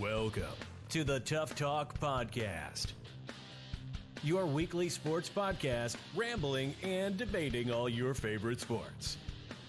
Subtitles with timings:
[0.00, 0.44] Welcome
[0.90, 2.92] to the Tough Talk Podcast,
[4.22, 9.16] your weekly sports podcast, rambling and debating all your favorite sports.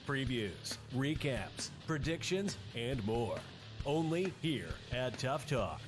[0.05, 3.39] Previews, recaps, predictions, and more.
[3.87, 5.81] Only here at Tough Talk.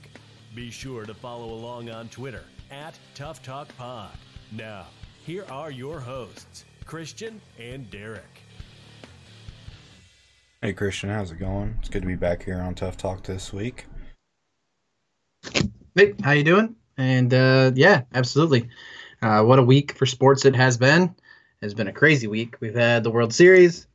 [0.55, 4.09] Be sure to follow along on Twitter at Tough Talk Pod.
[4.51, 4.87] Now,
[5.23, 8.23] here are your hosts, Christian and Derek.
[10.63, 11.75] Hey Christian, how's it going?
[11.79, 13.85] It's good to be back here on Tough Talk this week.
[15.93, 16.75] Hey, how you doing?
[16.97, 18.69] And uh, yeah, absolutely.
[19.21, 21.13] Uh, what a week for sports it has been.
[21.61, 22.55] It's been a crazy week.
[22.61, 23.87] We've had the World Series.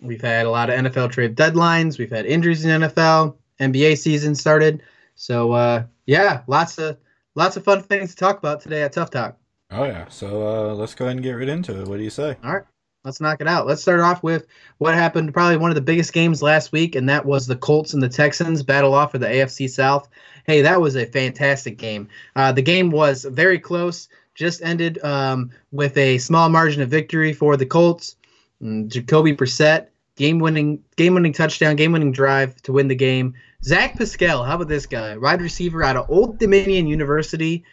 [0.00, 1.98] We've had a lot of NFL trade deadlines.
[1.98, 3.36] We've had injuries in NFL.
[3.60, 4.82] NBA season started.
[5.14, 6.96] So uh, yeah, lots of
[7.34, 9.36] lots of fun things to talk about today at Tough Talk.
[9.70, 11.86] Oh yeah, so uh, let's go ahead and get right into it.
[11.86, 12.36] What do you say?
[12.42, 12.64] All right,
[13.04, 13.66] let's knock it out.
[13.66, 14.46] Let's start off with
[14.78, 15.34] what happened.
[15.34, 18.08] Probably one of the biggest games last week, and that was the Colts and the
[18.08, 20.08] Texans battle off for the AFC South.
[20.44, 22.08] Hey, that was a fantastic game.
[22.34, 24.08] Uh, the game was very close.
[24.34, 28.16] Just ended um, with a small margin of victory for the Colts.
[28.62, 33.34] Mm, Jacoby Brissett, game-winning, game-winning touchdown, game-winning drive to win the game.
[33.64, 35.16] Zach Pascal, how about this guy?
[35.16, 37.64] Wide receiver out of Old Dominion University.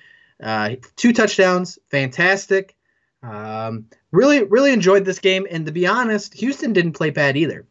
[0.42, 2.76] Uh, two touchdowns, fantastic.
[3.24, 5.48] Um, really, really enjoyed this game.
[5.50, 7.66] And to be honest, Houston didn't play bad either.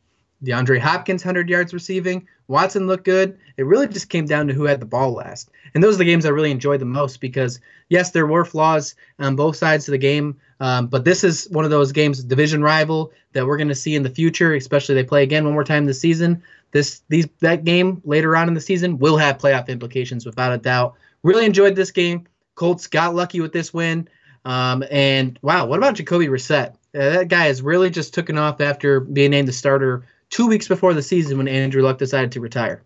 [0.45, 2.29] DeAndre Hopkins, 100 yards receiving.
[2.49, 3.39] Watson looked good.
[3.59, 5.51] It really just came down to who had the ball last.
[5.75, 8.95] And those are the games I really enjoyed the most because, yes, there were flaws
[9.19, 10.39] on both sides of the game.
[10.61, 13.95] Um, but this is one of those games, division rival, that we're going to see
[13.95, 16.43] in the future, especially they play again one more time this season.
[16.73, 20.59] This these that game later on in the season will have playoff implications without a
[20.59, 20.95] doubt.
[21.23, 22.27] Really enjoyed this game.
[22.57, 24.09] Colts got lucky with this win.
[24.45, 26.75] Um, and wow, what about Jacoby Brissett?
[26.95, 30.69] Uh, that guy has really just taken off after being named the starter two weeks
[30.69, 32.83] before the season when Andrew Luck decided to retire.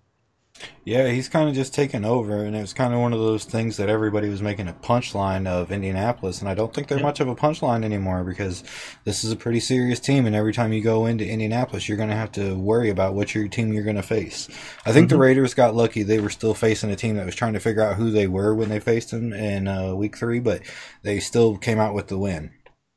[0.84, 3.44] Yeah, he's kind of just taken over, and it was kind of one of those
[3.44, 7.20] things that everybody was making a punchline of Indianapolis, and I don't think they're much
[7.20, 8.64] of a punchline anymore because
[9.04, 12.10] this is a pretty serious team, and every time you go into Indianapolis, you're going
[12.10, 14.48] to have to worry about what your team you're going to face.
[14.84, 15.14] I think mm-hmm.
[15.14, 17.82] the Raiders got lucky; they were still facing a team that was trying to figure
[17.82, 20.62] out who they were when they faced them in uh, Week Three, but
[21.02, 22.50] they still came out with the win.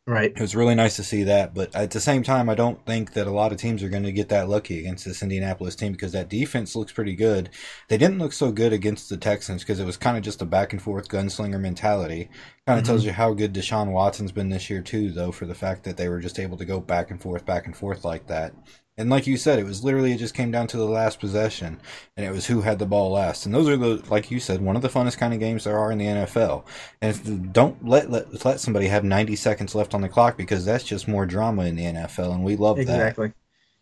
[0.08, 0.32] Right.
[0.32, 3.14] It was really nice to see that, but at the same time, I don't think
[3.14, 5.94] that a lot of teams are going to get that lucky against this Indianapolis team
[5.94, 7.50] because that defense looks pretty good.
[7.88, 10.46] They didn't look so good against the Texans because it was kind of just a
[10.46, 12.30] back and forth gunslinger mentality.
[12.68, 12.86] Kind of mm-hmm.
[12.86, 15.98] tells you how good Deshaun Watson's been this year too, though, for the fact that
[15.98, 18.54] they were just able to go back and forth, back and forth like that.
[18.98, 21.80] And like you said, it was literally it just came down to the last possession,
[22.16, 23.46] and it was who had the ball last.
[23.46, 25.78] And those are the like you said, one of the funnest kind of games there
[25.78, 26.64] are in the NFL.
[27.02, 30.86] And don't let let let somebody have 90 seconds left on the clock because that's
[30.86, 32.98] just more drama in the NFL, and we love exactly.
[32.98, 33.08] that.
[33.08, 33.34] Exactly.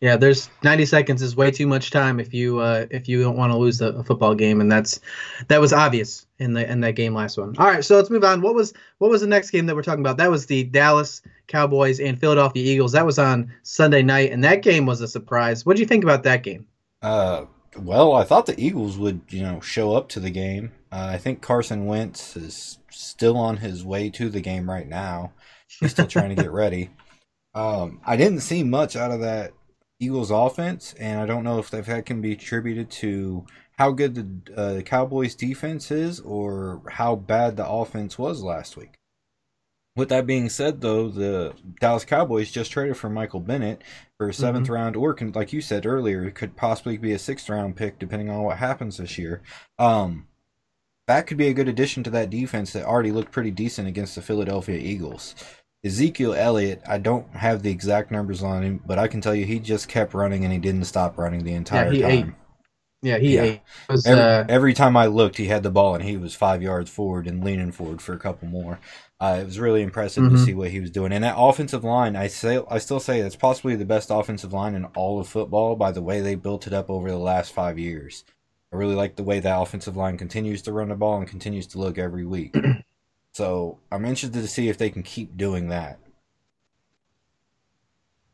[0.03, 3.37] Yeah, there's 90 seconds is way too much time if you uh, if you don't
[3.37, 4.99] want to lose a, football game, and that's
[5.47, 7.55] that was obvious in the in that game last one.
[7.57, 8.41] All right, so let's move on.
[8.41, 10.17] What was what was the next game that we're talking about?
[10.17, 12.93] That was the Dallas Cowboys and Philadelphia Eagles.
[12.93, 15.65] That was on Sunday night, and that game was a surprise.
[15.65, 16.67] What do you think about that game?
[17.01, 17.45] Uh,
[17.77, 20.71] well, I thought the Eagles would you know show up to the game.
[20.91, 25.33] Uh, I think Carson Wentz is still on his way to the game right now.
[25.79, 26.91] He's still trying to get ready.
[27.55, 29.53] Um, I didn't see much out of that
[29.99, 33.45] Eagles offense, and I don't know if that can be attributed to
[33.77, 38.77] how good the, uh, the Cowboys defense is or how bad the offense was last
[38.77, 38.93] week.
[39.95, 43.83] With that being said, though, the Dallas Cowboys just traded for Michael Bennett
[44.17, 44.73] for a 7th mm-hmm.
[44.73, 48.29] round, or can, like you said earlier, could possibly be a sixth round pick depending
[48.29, 49.43] on what happens this year.
[49.77, 50.27] Um,
[51.07, 54.15] that could be a good addition to that defense that already looked pretty decent against
[54.15, 55.35] the Philadelphia Eagles.
[55.85, 59.45] Ezekiel Elliott, I don't have the exact numbers on him, but I can tell you
[59.45, 62.29] he just kept running and he didn't stop running the entire yeah, time.
[62.29, 62.42] Ate.
[63.03, 63.57] Yeah, he yeah.
[63.89, 64.45] Was, every, uh...
[64.49, 67.43] every, time I looked, he had the ball and he was five yards forward and
[67.43, 68.79] leaning forward for a couple more.
[69.19, 70.35] Uh, it was really impressive mm-hmm.
[70.35, 71.11] to see what he was doing.
[71.11, 74.73] And that offensive line, I say, I still say that's possibly the best offensive line
[74.73, 77.77] in all of football by the way they built it up over the last five
[77.77, 78.23] years.
[78.71, 81.67] I really like the way that offensive line continues to run the ball and continues
[81.67, 82.55] to look every week.
[83.33, 85.99] So I'm interested to see if they can keep doing that.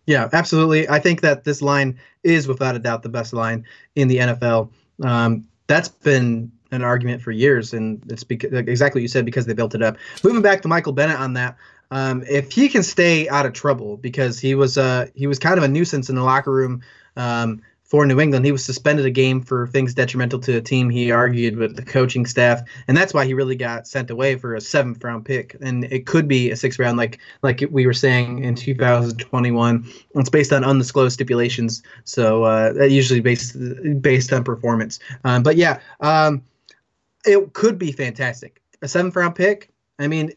[0.09, 0.89] Yeah, absolutely.
[0.89, 3.63] I think that this line is without a doubt the best line
[3.95, 4.71] in the NFL.
[5.03, 9.53] Um, that's been an argument for years, and it's exactly what you said because they
[9.53, 9.97] built it up.
[10.23, 11.57] Moving back to Michael Bennett on that,
[11.91, 15.59] um, if he can stay out of trouble because he was uh, he was kind
[15.59, 16.81] of a nuisance in the locker room
[17.15, 18.45] um, for New England.
[18.45, 20.89] He was suspended a game for things detrimental to the team.
[20.89, 24.55] He argued with the coaching staff, and that's why he really got sent away for
[24.55, 25.55] a seventh round pick.
[25.59, 29.89] And it could be a sixth round, like like we were saying in 2021.
[30.15, 33.57] It's based on undisclosed stipulations, so uh, that usually based
[34.01, 34.99] based on performance.
[35.23, 36.43] Um, but yeah, um,
[37.25, 38.61] it could be fantastic.
[38.83, 39.71] A seventh round pick.
[39.97, 40.31] I mean,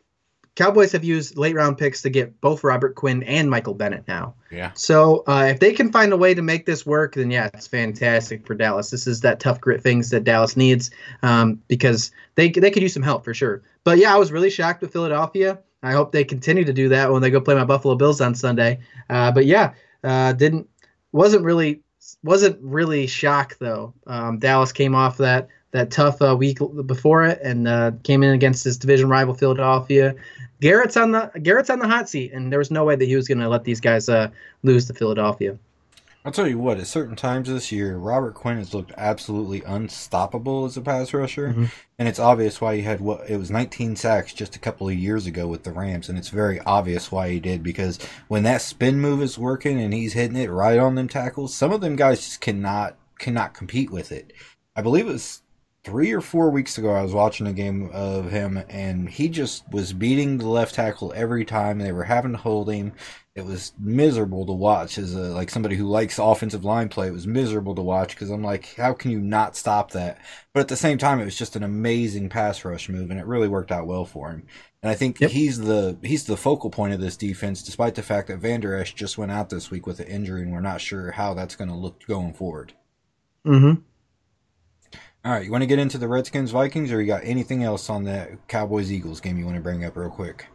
[0.54, 4.34] Cowboys have used late round picks to get both Robert Quinn and Michael Bennett now.
[4.50, 4.72] Yeah.
[4.74, 7.66] So uh, if they can find a way to make this work, then yeah, it's
[7.66, 8.90] fantastic for Dallas.
[8.90, 10.90] This is that tough grit things that Dallas needs
[11.22, 13.62] um, because they they could use some help for sure.
[13.84, 15.58] But yeah, I was really shocked with Philadelphia.
[15.82, 18.34] I hope they continue to do that when they go play my Buffalo Bills on
[18.34, 18.80] Sunday.
[19.08, 19.72] Uh, but yeah,
[20.04, 20.68] uh, didn't
[21.12, 21.80] wasn't really
[22.22, 23.94] wasn't really shocked though.
[24.06, 28.30] Um, Dallas came off that that tough uh, week before it and uh, came in
[28.30, 30.14] against his division rival Philadelphia.
[30.60, 33.16] Garrett's on the Garrett's on the hot seat, and there was no way that he
[33.16, 34.28] was going to let these guys uh,
[34.62, 35.58] lose to Philadelphia.
[36.24, 40.64] I'll tell you what, at certain times this year, Robert Quinn has looked absolutely unstoppable
[40.64, 41.48] as a pass rusher.
[41.48, 41.64] Mm-hmm.
[41.98, 44.94] And it's obvious why he had what it was 19 sacks just a couple of
[44.94, 46.08] years ago with the Rams.
[46.08, 47.98] And it's very obvious why he did because
[48.28, 51.72] when that spin move is working and he's hitting it right on them tackles, some
[51.72, 54.32] of them guys just cannot cannot compete with it.
[54.76, 55.41] I believe it was
[55.84, 59.68] three or four weeks ago, I was watching a game of him, and he just
[59.70, 61.78] was beating the left tackle every time.
[61.78, 62.92] They were having to hold him.
[63.34, 67.08] It was miserable to watch as a like somebody who likes offensive line play.
[67.08, 70.18] It was miserable to watch because I'm like, how can you not stop that?
[70.52, 73.26] But at the same time, it was just an amazing pass rush move, and it
[73.26, 74.46] really worked out well for him.
[74.82, 75.30] And I think yep.
[75.30, 78.92] he's the he's the focal point of this defense, despite the fact that Vander Esch
[78.94, 81.70] just went out this week with an injury, and we're not sure how that's going
[81.70, 82.74] to look going forward.
[83.46, 83.80] Mm-hmm.
[85.24, 87.88] All right, you want to get into the Redskins Vikings, or you got anything else
[87.88, 90.46] on the Cowboys Eagles game you want to bring up real quick?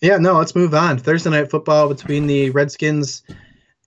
[0.00, 0.98] Yeah, no, let's move on.
[0.98, 3.22] Thursday night football between the Redskins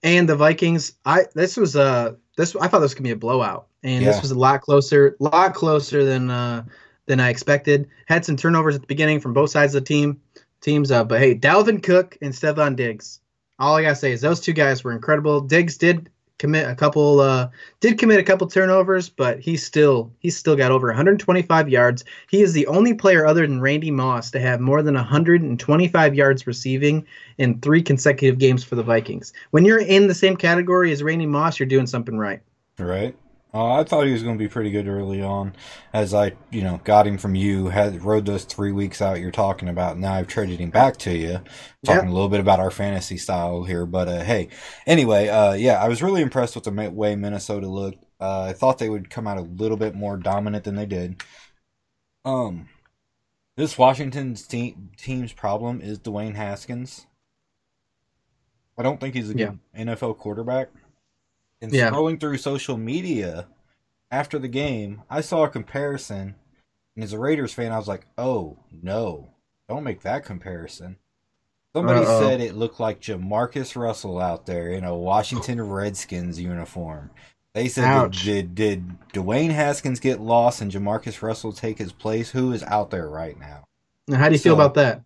[0.04, 0.92] and the Vikings.
[1.04, 4.04] I this was a uh, this I thought this was gonna be a blowout, and
[4.04, 4.12] yeah.
[4.12, 6.64] this was a lot closer, lot closer than uh,
[7.06, 7.88] than I expected.
[8.06, 10.20] Had some turnovers at the beginning from both sides of the team
[10.60, 13.20] teams, uh, but hey, Dalvin Cook and Stefon Diggs.
[13.58, 15.40] All I gotta say is those two guys were incredible.
[15.40, 17.48] Diggs did commit a couple uh,
[17.80, 22.04] did commit a couple turnovers, but he's still he's still got over 125 yards.
[22.30, 26.46] He is the only player other than Randy Moss to have more than 125 yards
[26.46, 27.06] receiving
[27.38, 29.32] in three consecutive games for the Vikings.
[29.50, 32.40] When you're in the same category as Randy Moss, you're doing something right.
[32.78, 33.16] Right.
[33.52, 35.54] Uh, I thought he was going to be pretty good early on,
[35.94, 37.68] as I, you know, got him from you.
[37.68, 39.98] Had rode those three weeks out you're talking about.
[39.98, 41.40] Now I've traded him back to you.
[41.84, 44.48] Talking a little bit about our fantasy style here, but uh, hey,
[44.86, 48.04] anyway, uh, yeah, I was really impressed with the way Minnesota looked.
[48.20, 51.22] Uh, I thought they would come out a little bit more dominant than they did.
[52.26, 52.68] Um,
[53.56, 57.06] this Washington's te- team's problem is Dwayne Haskins.
[58.76, 59.84] I don't think he's a good yeah.
[59.84, 60.68] NFL quarterback.
[61.60, 61.90] And yeah.
[61.90, 63.48] scrolling through social media
[64.10, 66.36] after the game, I saw a comparison.
[66.94, 69.30] And as a Raiders fan, I was like, oh, no,
[69.68, 70.96] don't make that comparison.
[71.76, 72.20] Somebody Uh-oh.
[72.20, 77.10] said it looked like Jamarcus Russell out there in a Washington Redskins uniform.
[77.54, 82.30] They said, did, did, did Dwayne Haskins get lost and Jamarcus Russell take his place?
[82.30, 83.64] Who is out there right now?
[84.06, 85.02] Now, how do you so, feel about that?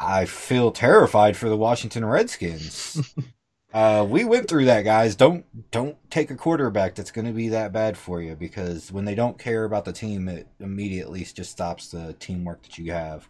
[0.00, 3.14] I feel terrified for the Washington Redskins.
[3.72, 5.14] Uh, we went through that, guys.
[5.14, 9.04] Don't don't take a quarterback that's going to be that bad for you because when
[9.04, 13.28] they don't care about the team, it immediately just stops the teamwork that you have.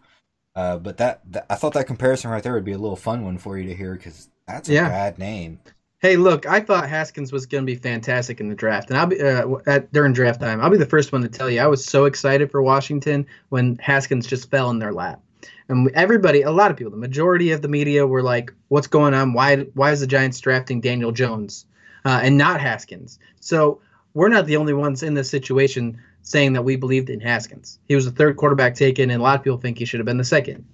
[0.55, 3.25] Uh, but that, that, I thought that comparison right there would be a little fun
[3.25, 4.89] one for you to hear because that's a yeah.
[4.89, 5.61] bad name.
[6.01, 9.07] Hey, look, I thought Haskins was going to be fantastic in the draft, and I'll
[9.07, 10.61] be uh, at, during draft time.
[10.61, 13.77] I'll be the first one to tell you I was so excited for Washington when
[13.77, 15.21] Haskins just fell in their lap
[15.69, 19.15] and everybody, a lot of people, the majority of the media were like, "What's going
[19.15, 19.33] on?
[19.33, 21.67] Why why is the Giants drafting Daniel Jones
[22.05, 23.81] uh, and not Haskins?" So
[24.15, 27.79] we're not the only ones in this situation saying that we believed in Haskins.
[27.87, 30.07] He was the third quarterback taken, and a lot of people think he should have
[30.07, 30.65] been the second.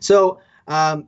[0.00, 1.06] So um,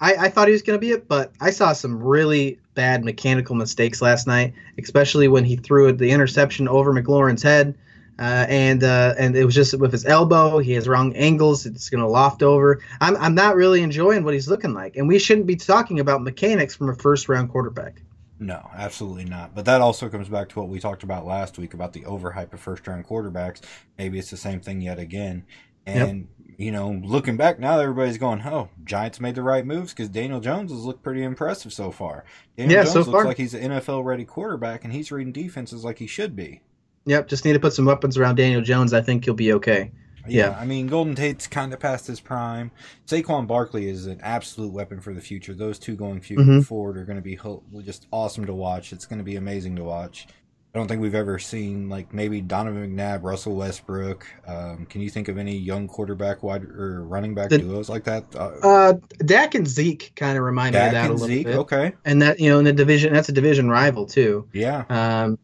[0.00, 3.04] I, I thought he was going to be it, but I saw some really bad
[3.04, 7.76] mechanical mistakes last night, especially when he threw the interception over McLaurin's head.
[8.20, 10.58] Uh, and uh, and it was just with his elbow.
[10.58, 11.64] He has wrong angles.
[11.64, 12.82] It's going to loft over.
[13.00, 16.22] I'm I'm not really enjoying what he's looking like, and we shouldn't be talking about
[16.22, 18.02] mechanics from a first round quarterback.
[18.38, 19.54] No, absolutely not.
[19.54, 22.52] But that also comes back to what we talked about last week about the overhype
[22.52, 23.62] of first round quarterbacks.
[23.96, 25.46] Maybe it's the same thing yet again.
[25.86, 26.56] And yep.
[26.58, 30.40] you know, looking back now, everybody's going, "Oh, Giants made the right moves because Daniel
[30.40, 32.26] Jones has looked pretty impressive so far."
[32.58, 33.24] Daniel yeah, Jones so looks far.
[33.24, 36.60] like he's an NFL ready quarterback, and he's reading defenses like he should be.
[37.06, 38.92] Yep, just need to put some weapons around Daniel Jones.
[38.92, 39.90] I think he'll be okay.
[40.28, 40.58] Yeah, Yeah.
[40.58, 42.70] I mean, Golden Tate's kind of past his prime.
[43.06, 45.54] Saquon Barkley is an absolute weapon for the future.
[45.54, 46.64] Those two going Mhm.
[46.64, 48.92] forward are going to be ho- just awesome to watch.
[48.92, 50.26] It's going to be amazing to watch.
[50.72, 54.24] I don't think we've ever seen like maybe Donovan McNabb, Russell Westbrook.
[54.46, 58.04] Um, can you think of any young quarterback, wide or running back The- duos like
[58.04, 58.24] that?
[58.36, 58.92] Uh, Uh,
[59.24, 61.46] Dak and Zeke kind of remind me of that a little Zeke.
[61.46, 61.56] bit.
[61.56, 64.46] Okay, And that you know in the division, that's a division rival too.
[64.52, 65.38] yeah, Um,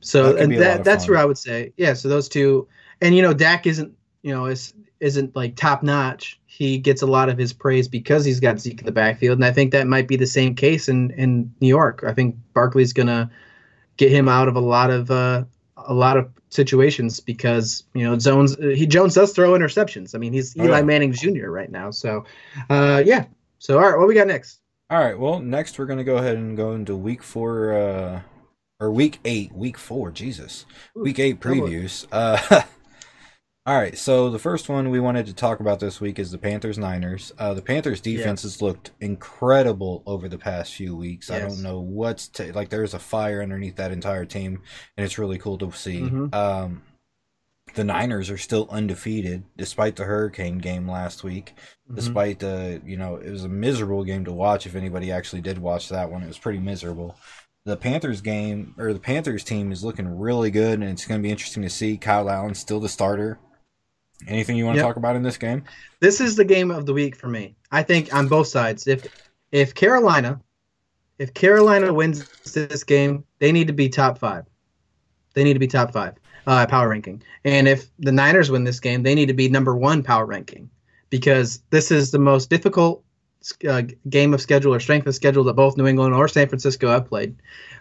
[0.00, 1.94] so That and be a lot that that's where I would say, yeah.
[1.94, 2.68] So those two,
[3.00, 6.40] and you know, Dak isn't you know is isn't like top notch.
[6.46, 9.44] He gets a lot of his praise because he's got Zeke in the backfield, and
[9.44, 12.02] I think that might be the same case in in New York.
[12.06, 13.30] I think Barkley's gonna
[13.96, 15.44] get him out of a lot of uh,
[15.76, 20.14] a lot of situations because you know Jones he Jones does throw interceptions.
[20.14, 20.82] I mean, he's Oh, Eli yeah.
[20.84, 21.48] Manning Jr.
[21.48, 21.90] right now.
[21.90, 22.24] So,
[22.70, 23.26] uh, yeah.
[23.58, 24.60] So all right, what we got next?
[24.88, 25.18] All right.
[25.18, 28.20] Well, next we're going to go ahead and go into week four, uh,
[28.80, 30.10] or week eight, week four.
[30.10, 32.06] Jesus, week eight previews.
[32.12, 32.62] Uh,
[33.66, 33.96] all right.
[33.96, 37.32] So the first one we wanted to talk about this week is the Panthers Niners.
[37.38, 41.30] Uh, the Panthers defense has looked incredible over the past few weeks.
[41.30, 42.68] I don't know what's t- like.
[42.68, 44.62] There's a fire underneath that entire team,
[44.96, 46.00] and it's really cool to see.
[46.02, 46.34] Mhm.
[46.34, 46.82] Um,
[47.74, 51.52] the Niners are still undefeated despite the Hurricane game last week
[51.90, 51.96] Mhm.
[51.96, 55.58] despite the you know it was a miserable game to watch if anybody actually did
[55.58, 57.16] watch that one it was pretty miserable
[57.66, 61.22] the panthers game or the panthers team is looking really good and it's going to
[61.22, 63.38] be interesting to see kyle allen still the starter
[64.26, 65.62] anything you want to talk about in this game
[66.00, 67.56] this is the game of the week for me.
[67.72, 68.86] I think on both sides.
[68.86, 69.06] If
[69.52, 70.40] if Carolina,
[71.18, 74.44] if Carolina wins this game, they need to be top five.
[75.34, 76.14] They need to be top five
[76.46, 77.22] uh, power ranking.
[77.44, 80.70] And if the Niners win this game, they need to be number one power ranking
[81.10, 83.02] because this is the most difficult
[83.68, 86.88] uh, game of schedule or strength of schedule that both New England or San Francisco
[86.88, 87.36] have played.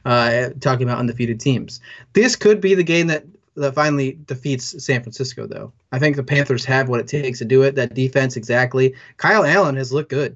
[0.05, 1.79] Uh, talking about undefeated teams,
[2.13, 5.72] this could be the game that that finally defeats San Francisco, though.
[5.91, 7.74] I think the Panthers have what it takes to do it.
[7.75, 8.93] That defense, exactly.
[9.17, 10.36] Kyle Allen has looked good.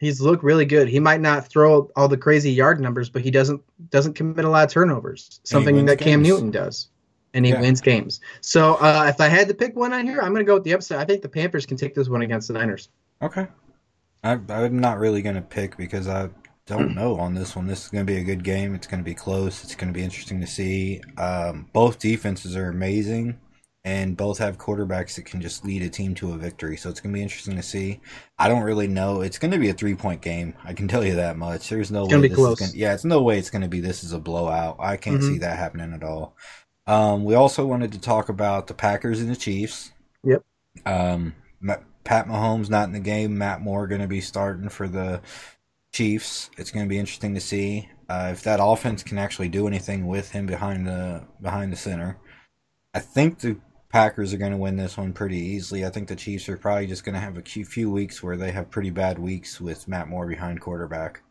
[0.00, 0.88] He's looked really good.
[0.88, 3.60] He might not throw all the crazy yard numbers, but he doesn't
[3.90, 5.40] doesn't commit a lot of turnovers.
[5.44, 6.22] Something that Cam.
[6.22, 6.88] Newton does,
[7.34, 7.60] and he Yeah.
[7.60, 8.20] wins games.
[8.40, 10.64] So uh, if I had to pick one on here, I'm going to go with
[10.64, 10.98] the upset.
[10.98, 12.88] I think the Panthers can take this one against the Niners.
[13.22, 13.46] okay
[14.22, 16.28] I, i'm not really going to pick because i
[16.66, 19.00] don't know on this one this is going to be a good game it's going
[19.00, 23.38] to be close it's going to be interesting to see um, both defenses are amazing
[23.84, 26.76] and both have quarterbacks that can just lead a team to a victory.
[26.76, 28.00] So it's going to be interesting to see.
[28.38, 29.22] I don't really know.
[29.22, 30.52] It's going to be a three point game.
[30.64, 31.68] I can tell you that much.
[31.70, 32.58] There's no It's way gonna be this close.
[32.58, 32.72] going.
[32.74, 33.80] Yeah, it's no way it's going to be.
[33.80, 34.76] This is a blowout.
[34.78, 35.28] I can't Mhm.
[35.28, 36.36] see that happening at all.
[36.86, 39.92] Um, we also wanted to talk about the Packers and the Chiefs.
[40.24, 40.44] Yep.
[40.84, 41.34] Um,
[42.08, 43.36] Pat Mahomes not in the game.
[43.36, 45.20] Matt Moore going to be starting for the
[45.92, 46.48] Chiefs.
[46.56, 50.06] It's going to be interesting to see uh, if that offense can actually do anything
[50.06, 52.16] with him behind the behind the center.
[52.94, 53.58] I think the
[53.90, 55.84] Packers are going to win this one pretty easily.
[55.84, 58.38] I think the Chiefs are probably just going to have a few, few weeks where
[58.38, 61.22] they have pretty bad weeks with Matt Moore behind quarterback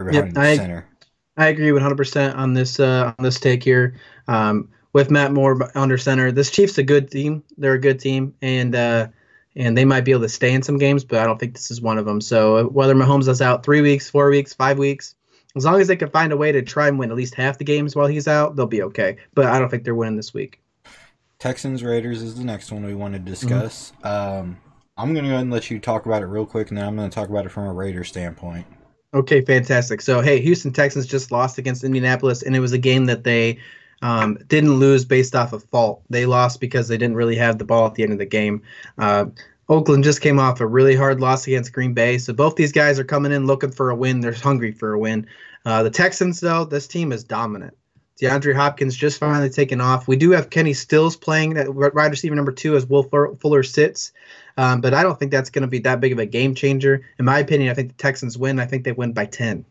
[0.00, 0.88] or Yep, behind I- center.
[1.36, 3.94] I agree 100% on this uh, on this take here.
[4.26, 7.44] Um, with Matt Moore under center, this Chiefs a good team.
[7.56, 9.08] They're a good team, and uh,
[9.58, 11.70] and they might be able to stay in some games, but I don't think this
[11.70, 12.20] is one of them.
[12.22, 15.14] So whether Mahomes is out three weeks, four weeks, five weeks,
[15.56, 17.58] as long as they can find a way to try and win at least half
[17.58, 19.18] the games while he's out, they'll be okay.
[19.34, 20.62] But I don't think they're winning this week.
[21.38, 23.60] Texans Raiders is the next one we want to Mm-hmm.
[23.60, 23.92] discuss.
[24.02, 24.58] Um,
[24.96, 26.86] I'm going to go ahead and let you talk about it real quick, and then
[26.86, 28.66] I'm going to talk about it from a Raider standpoint.
[29.14, 30.00] Okay, fantastic.
[30.02, 33.58] So, hey, Houston Texans just lost against Indianapolis, and it was a game that they
[34.02, 36.02] um, didn't lose based off of fault.
[36.10, 38.62] They lost because they didn't really have the ball at the end of the game.
[38.96, 39.26] Uh,
[39.68, 42.98] Oakland just came off a really hard loss against Green Bay, so both these guys
[42.98, 44.20] are coming in looking for a win.
[44.20, 45.26] They're hungry for a win.
[45.64, 47.76] Uh, the Texans, though, this team is dominant.
[48.20, 50.08] DeAndre Hopkins just finally taken off.
[50.08, 54.12] We do have Kenny Stills playing at wide receiver number two as Will Fuller sits.
[54.56, 57.02] Um, but I don't think that's going to be that big of a game changer.
[57.18, 58.58] In my opinion, I think the Texans win.
[58.58, 59.64] I think they win by 10.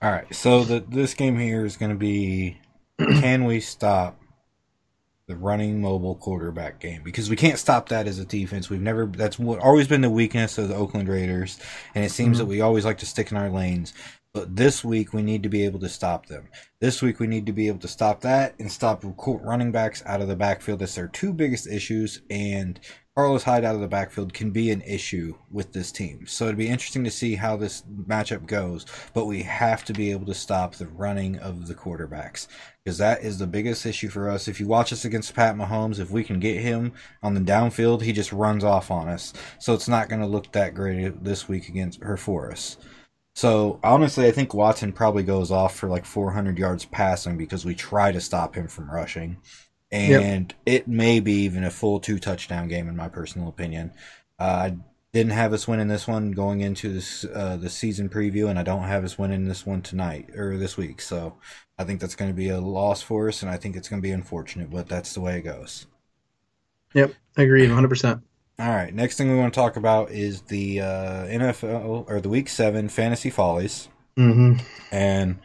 [0.00, 2.58] All right, so the, this game here is going to be
[2.98, 4.20] can we stop
[5.28, 7.02] the running mobile quarterback game?
[7.04, 8.68] Because we can't stop that as a defense.
[8.70, 11.58] We've never that's what, always been the weakness of the Oakland Raiders,
[11.94, 12.40] and it seems Mhm.
[12.40, 13.92] that we always like to stick in our lanes.
[14.34, 16.48] But this week we need to be able to stop them.
[16.80, 20.22] This week we need to be able to stop that and stop running backs out
[20.22, 20.78] of the backfield.
[20.78, 22.80] That's their two biggest issues, and
[23.14, 26.26] Carlos Hyde out of the backfield can be an issue with this team.
[26.26, 28.86] So it'd be interesting to see how this matchup goes.
[29.12, 32.46] But we have to be able to stop the running of the quarterbacks
[32.82, 34.48] because that is the biggest issue for us.
[34.48, 38.00] If you watch us against Pat Mahomes, if we can get him on the downfield,
[38.00, 39.34] he just runs off on us.
[39.58, 42.78] So it's not going to look that great this week against her for us.
[43.34, 47.74] So honestly, I think Watson probably goes off for like 400 yards passing because we
[47.74, 49.36] try to stop him from rushing.
[49.92, 50.80] And yep.
[50.80, 53.92] it may be even a full two touchdown game in my personal opinion.
[54.40, 54.76] Uh, I
[55.12, 58.62] didn't have us winning this one going into this uh, the season preview, and I
[58.62, 61.02] don't have us winning this one tonight or this week.
[61.02, 61.36] So
[61.78, 64.00] I think that's going to be a loss for us, and I think it's going
[64.00, 65.86] to be unfortunate, but that's the way it goes.
[66.94, 67.88] Yep, I agree, 100.
[67.88, 68.22] percent
[68.58, 72.28] All right, next thing we want to talk about is the uh, NFL or the
[72.30, 74.64] Week Seven Fantasy Follies, mm-hmm.
[74.90, 75.38] and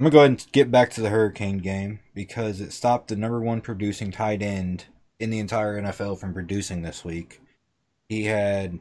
[0.00, 3.16] I'm gonna go ahead and get back to the Hurricane game because it stopped the
[3.16, 4.86] number one producing tight end
[5.18, 7.42] in the entire NFL from producing this week.
[8.08, 8.78] He had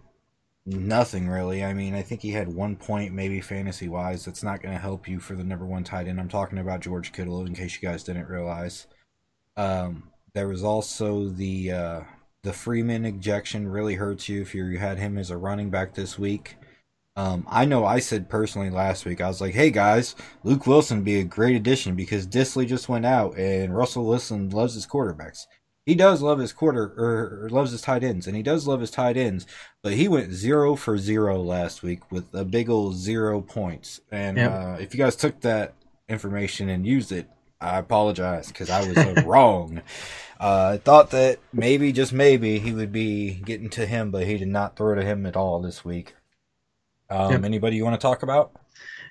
[0.66, 1.62] nothing really.
[1.62, 4.24] I mean, I think he had one point maybe fantasy wise.
[4.24, 6.22] That's not going to help you for the number one tight end.
[6.22, 8.88] I'm talking about George Kittle in case you guys didn't realize.
[9.58, 12.02] Um, there was also the uh,
[12.44, 16.18] the Freeman ejection really hurts you if you had him as a running back this
[16.18, 16.56] week.
[17.20, 21.04] Um, I know I said personally last week, I was like, hey guys, Luke Wilson
[21.04, 25.46] be a great addition because Dissly just went out and Russell Wilson loves his quarterbacks.
[25.86, 28.80] He does love his quarter or, or loves his tight ends, and he does love
[28.80, 29.46] his tight ends,
[29.84, 34.00] but he went zero for zero last week with a big old zero points.
[34.10, 34.52] And yep.
[34.54, 35.74] uh, if you guys took that
[36.08, 39.82] information and used it, I apologize because I was uh, wrong.
[40.40, 44.38] Uh, I thought that maybe, just maybe, he would be getting to him, but he
[44.38, 46.14] did not throw to him at all this week.
[47.10, 47.44] Um, yep.
[47.44, 48.52] Anybody you want to talk about?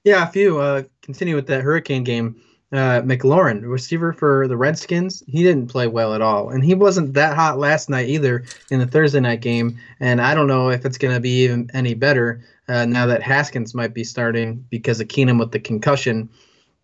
[0.05, 0.59] Yeah, a few.
[0.59, 2.41] Uh, continue with that Hurricane game.
[2.71, 7.15] Uh, McLaurin, receiver for the Redskins, he didn't play well at all, and he wasn't
[7.15, 9.79] that hot last night either in the Thursday night game.
[10.01, 13.23] And I don't know if it's going to be even any better uh, now that
[13.23, 16.29] Haskins might be starting because of Keenum with the concussion.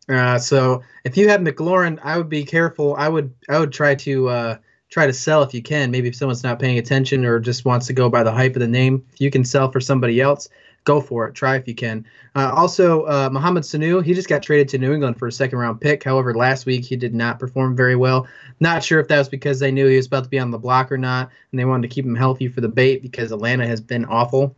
[0.09, 2.95] Uh, so if you had McLaurin, I would be careful.
[2.97, 4.57] I would I would try to uh,
[4.91, 5.91] try to sell if you can.
[5.91, 8.61] Maybe if someone's not paying attention or just wants to go by the hype of
[8.61, 10.49] the name, you can sell for somebody else,
[10.85, 11.35] go for it.
[11.35, 12.07] Try if you can.
[12.35, 15.59] Uh, also, uh, Mohamed Sanu, he just got traded to New England for a second
[15.59, 16.05] round pick.
[16.05, 18.27] However, last week he did not perform very well.
[18.61, 20.59] Not sure if that was because they knew he was about to be on the
[20.59, 23.67] block or not, and they wanted to keep him healthy for the bait because Atlanta
[23.67, 24.57] has been awful.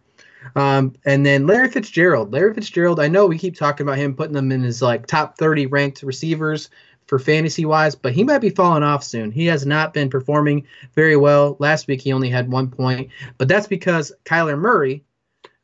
[0.54, 2.33] Um, and then Larry Fitzgerald.
[2.33, 5.38] Larry Fitzgerald, I know we keep talking about him putting them in his like top
[5.38, 6.71] 30 ranked receivers
[7.06, 9.30] for fantasy wise, but he might be falling off soon.
[9.30, 11.56] He has not been performing very well.
[11.59, 15.04] Last week he only had one point, but that's because Kyler Murray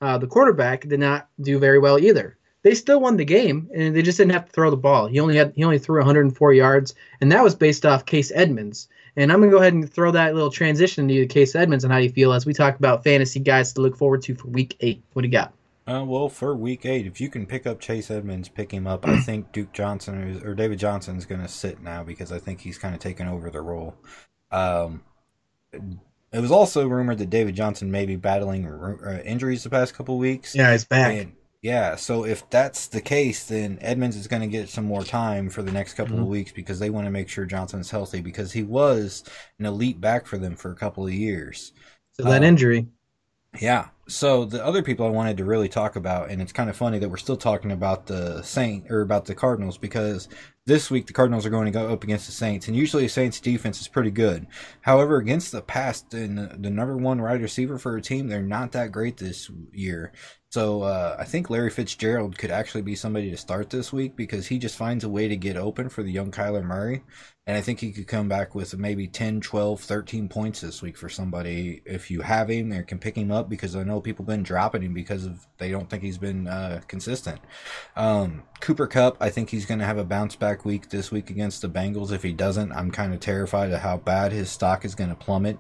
[0.03, 2.37] uh, the quarterback did not do very well either.
[2.63, 5.07] They still won the game, and they just didn't have to throw the ball.
[5.07, 8.89] He only had he only threw 104 yards, and that was based off Chase Edmonds.
[9.17, 11.99] And I'm gonna go ahead and throw that little transition to Chase Edmonds and how
[11.99, 15.03] you feel as we talk about fantasy guys to look forward to for Week Eight.
[15.13, 15.53] What do you got?
[15.87, 19.07] Uh, well, for Week Eight, if you can pick up Chase Edmonds, pick him up.
[19.07, 22.61] I think Duke Johnson is, or David Johnson is to sit now because I think
[22.61, 23.97] he's kind of taken over the role.
[24.51, 25.03] Um,
[26.33, 30.19] it was also rumored that David Johnson may be battling uh, injuries the past couple
[30.19, 30.55] weeks.
[30.55, 31.17] Yeah, he's back.
[31.17, 35.05] And, yeah, so if that's the case, then Edmonds is going to get some more
[35.05, 36.23] time for the next couple mm-hmm.
[36.23, 39.23] of weeks because they want to make sure Johnson's healthy because he was
[39.61, 41.73] an elite back for them for a couple of years.
[42.15, 42.89] So that um, injury.
[43.61, 43.89] Yeah.
[44.09, 46.99] So the other people I wanted to really talk about, and it's kind of funny
[46.99, 50.29] that we're still talking about the Saint or about the Cardinals because
[50.65, 53.09] this week the Cardinals are going to go up against the Saints, and usually the
[53.09, 54.47] Saints defense is pretty good.
[54.83, 58.73] However, against the past and the number one wide receiver for a team, they're not
[58.73, 60.13] that great this year.
[60.53, 64.49] So uh, I think Larry Fitzgerald could actually be somebody to start this week because
[64.49, 67.05] he just finds a way to get open for the young Kyler Murray.
[67.47, 70.99] And I think he could come back with maybe 10, 12, 13 points this week
[70.99, 74.25] for somebody if you have him or can pick him up because I know people
[74.25, 77.41] have been dropping him because of they don't think he's been uh, consistent.
[77.97, 81.31] Um, Cooper Kupp, I think he's going to have a bounce back week this week
[81.31, 82.13] against the Bengals.
[82.13, 85.17] If he doesn't, I'm kind of terrified of how bad his stock is going to
[85.17, 85.59] plummet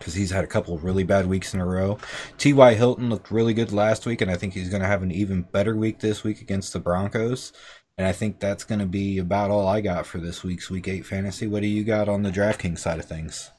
[0.00, 1.98] because he's had a couple really bad weeks in a row.
[2.38, 2.74] T.Y.
[2.74, 5.42] Hilton looked really good last week, and I think he's going to have an even
[5.42, 7.52] better week this week against the Broncos.
[7.98, 10.88] And I think that's going to be about all I got for this week's Week
[10.88, 11.46] 8 fantasy.
[11.46, 13.50] What do you got on the DraftKings side of things?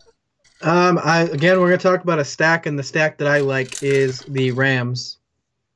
[0.64, 3.40] Um, I again, we're going to talk about a stack, and the stack that I
[3.40, 5.20] like is the Rams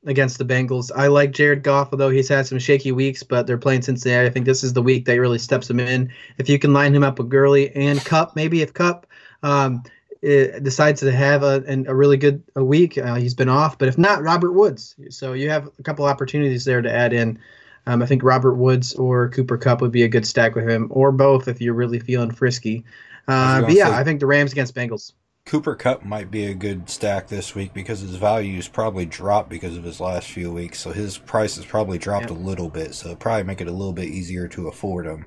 [0.06, 0.91] against the Bengals.
[0.95, 4.28] I like Jared Goff, although he's had some shaky weeks, but they're playing Cincinnati.
[4.28, 6.12] I think this is the week that really steps him in.
[6.38, 9.08] If you can line him up with Gurley and Kupp, maybe if Kupp.
[9.43, 9.84] um,
[10.26, 13.78] decides to have a, a really good a week, uh, he's been off.
[13.78, 14.96] But if not, Robert Woods.
[15.10, 17.40] So you have a couple opportunities there to add in.
[17.88, 20.88] Um, I think Robert Woods or Cooper Kupp would be a good stack with him,
[20.90, 22.84] or both if you're really feeling frisky.
[23.28, 25.14] Uh, but yeah, I think the Rams against Bengals.
[25.46, 29.78] Cooper Kupp might be a good stack this week because his value's probably dropped because
[29.78, 30.80] of his last few weeks.
[30.80, 32.96] So his price has probably dropped a little bit.
[32.96, 35.26] So probably make it a little bit easier to afford him.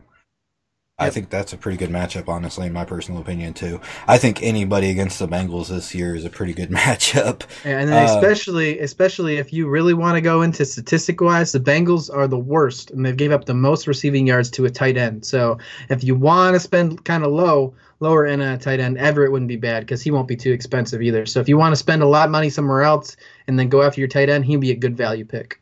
[1.01, 3.81] I think that's a pretty good matchup, honestly, in my personal opinion too.
[4.09, 7.43] I think anybody against the Bengals this year is a pretty good matchup.
[7.65, 11.61] And then especially, uh, especially if you really want to go into statistic wise, the
[11.61, 14.97] Bengals are the worst, and they've gave up the most receiving yards to a tight
[14.97, 15.25] end.
[15.25, 15.59] So
[15.89, 19.49] if you want to spend kind of low, lower in a tight end, Everett wouldn't
[19.49, 21.27] be bad because he won't be too expensive either.
[21.27, 23.83] So if you want to spend a lot of money somewhere else and then go
[23.83, 25.61] after your tight end, he'd be a good value pick.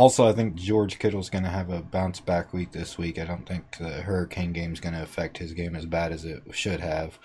[0.00, 3.18] Also, I think George Kittle's going to have a bounce back week this week.
[3.18, 6.24] I don't think the Hurricane game is going to affect his game as bad as
[6.24, 7.18] it should have.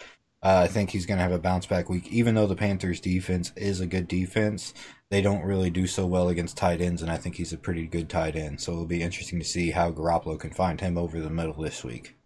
[0.43, 2.99] Uh, I think he's going to have a bounce back week, even though the Panthers'
[2.99, 4.73] defense is a good defense.
[5.09, 7.87] They don't really do so well against tight ends, and I think he's a pretty
[7.87, 8.59] good tight end.
[8.59, 11.81] So it'll be interesting to see how Garoppolo can find him over the middle this
[11.81, 12.17] week.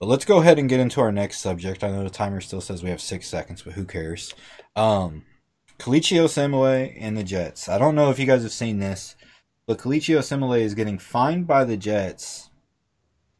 [0.00, 1.84] But let's go ahead and get into our next subject.
[1.84, 4.34] I know the timer still says we have six seconds, but who cares?
[4.74, 5.22] Um,
[5.78, 7.68] Kelechi Osemele and the Jets.
[7.68, 9.14] I don't know if you guys have seen this.
[9.68, 12.48] But Kelechi Osemele is getting fined by the Jets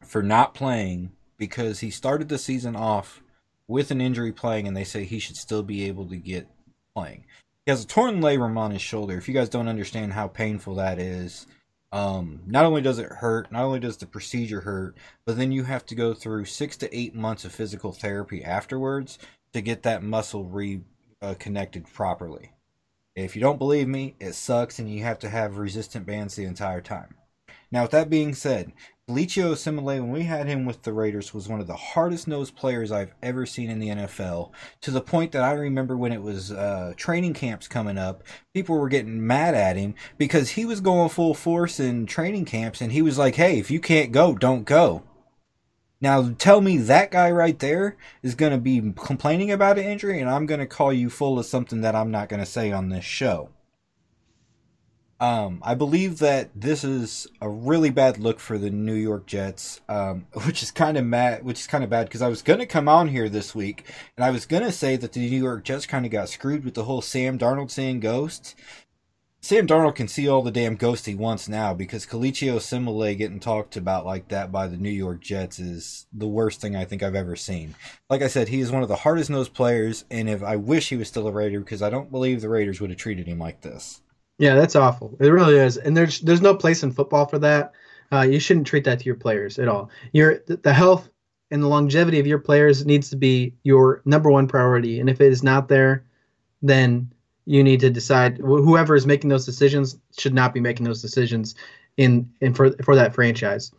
[0.05, 3.23] for not playing because he started the season off
[3.67, 6.47] with an injury playing, and they say he should still be able to get
[6.93, 7.25] playing.
[7.65, 9.17] He has a torn labrum on his shoulder.
[9.17, 11.47] If you guys don't understand how painful that is,
[11.91, 15.63] um, not only does it hurt, not only does the procedure hurt, but then you
[15.63, 19.17] have to go through six to eight months of physical therapy afterwards
[19.53, 22.51] to get that muscle reconnected uh, properly.
[23.23, 26.45] If you don't believe me, it sucks and you have to have resistant bands the
[26.45, 27.15] entire time.
[27.71, 28.73] Now, with that being said,
[29.09, 32.55] Kelechi Osemele, when we had him with the Raiders, was one of the hardest nosed
[32.55, 34.51] players I've ever seen in the NFL.
[34.81, 38.77] To the point that I remember when it was uh, training camps coming up, people
[38.77, 42.91] were getting mad at him because he was going full force in training camps, and
[42.91, 45.03] he was like, "Hey, if you can't go, don't go."
[46.01, 50.21] Now, tell me that guy right there is going to be complaining about an injury,
[50.21, 52.71] and I'm going to call you full of something that I'm not going to say
[52.71, 53.49] on this show.
[55.21, 59.81] Um, I believe that this is a really bad look for the New York Jets,
[59.89, 62.59] um, which is kind of mad, which is kind of bad because I was going
[62.59, 63.85] to come on here this week
[64.15, 66.63] and I was going to say that the New York Jets kind of got screwed
[66.63, 68.55] with the whole Sam Darnold saying ghosts,
[69.41, 73.39] Sam Darnold can see all the damn ghosts he wants now because Kelechi Osemele getting
[73.39, 77.01] talked about like that by the New York Jets is the worst thing I think
[77.01, 77.75] I've ever seen.
[78.09, 80.89] Like I said, he is one of the hardest nosed players, and if I wish
[80.89, 83.39] he was still a Raider because I don't believe the Raiders would have treated him
[83.39, 84.01] like this.
[84.39, 85.15] Yeah, that's awful.
[85.21, 87.71] It really is, and there's there's no place in football for that.
[88.11, 89.89] Uh, you shouldn't treat that to your players at all.
[90.11, 91.09] Your the health
[91.51, 95.21] and the longevity of your players needs to be your number one priority, and if
[95.21, 96.05] it is not there,
[96.61, 97.11] then
[97.49, 101.55] you need to decide whoever is making those decisions should not be making those decisions
[101.97, 103.71] in in for for that franchise.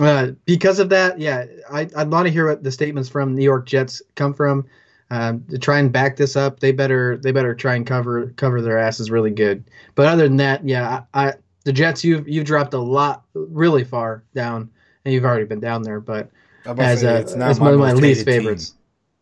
[0.00, 3.44] Uh, because of that, yeah, I, I'd want to hear what the statements from New
[3.44, 4.66] York Jets come from.
[5.10, 8.60] Um, to try and back this up, they better they better try and cover cover
[8.60, 9.62] their asses really good.
[9.94, 13.84] But other than that, yeah, I, I the Jets you've you've dropped a lot really
[13.84, 14.68] far down,
[15.04, 16.00] and you've already been down there.
[16.00, 16.28] But
[16.66, 18.70] as, uh, as one of my least favorites.
[18.70, 18.78] Team.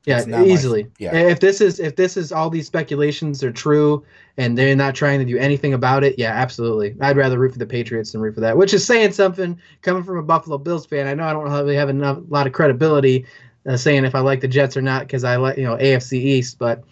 [0.07, 0.91] Yeah, easily.
[0.99, 1.15] Yeah.
[1.15, 4.03] If this is if this is all these speculations are true
[4.39, 6.97] and they're not trying to do anything about it, yeah, absolutely.
[7.01, 10.03] I'd rather root for the Patriots than root for that, which is saying something coming
[10.03, 11.07] from a Buffalo Bills fan.
[11.07, 13.27] I know I don't really have enough a lot of credibility
[13.67, 16.15] uh, saying if I like the Jets or not because I like you know AFC
[16.15, 16.83] East, but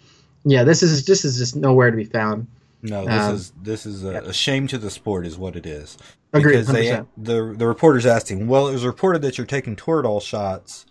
[0.45, 2.45] yeah, this is this is just nowhere to be found.
[2.81, 5.65] No, this um, is this is a, a, shame to the sport, is what it
[5.65, 5.97] is.
[6.31, 10.21] Because they the the reporters asked him, well, it was reported that you're taking Toradol
[10.21, 10.85] shots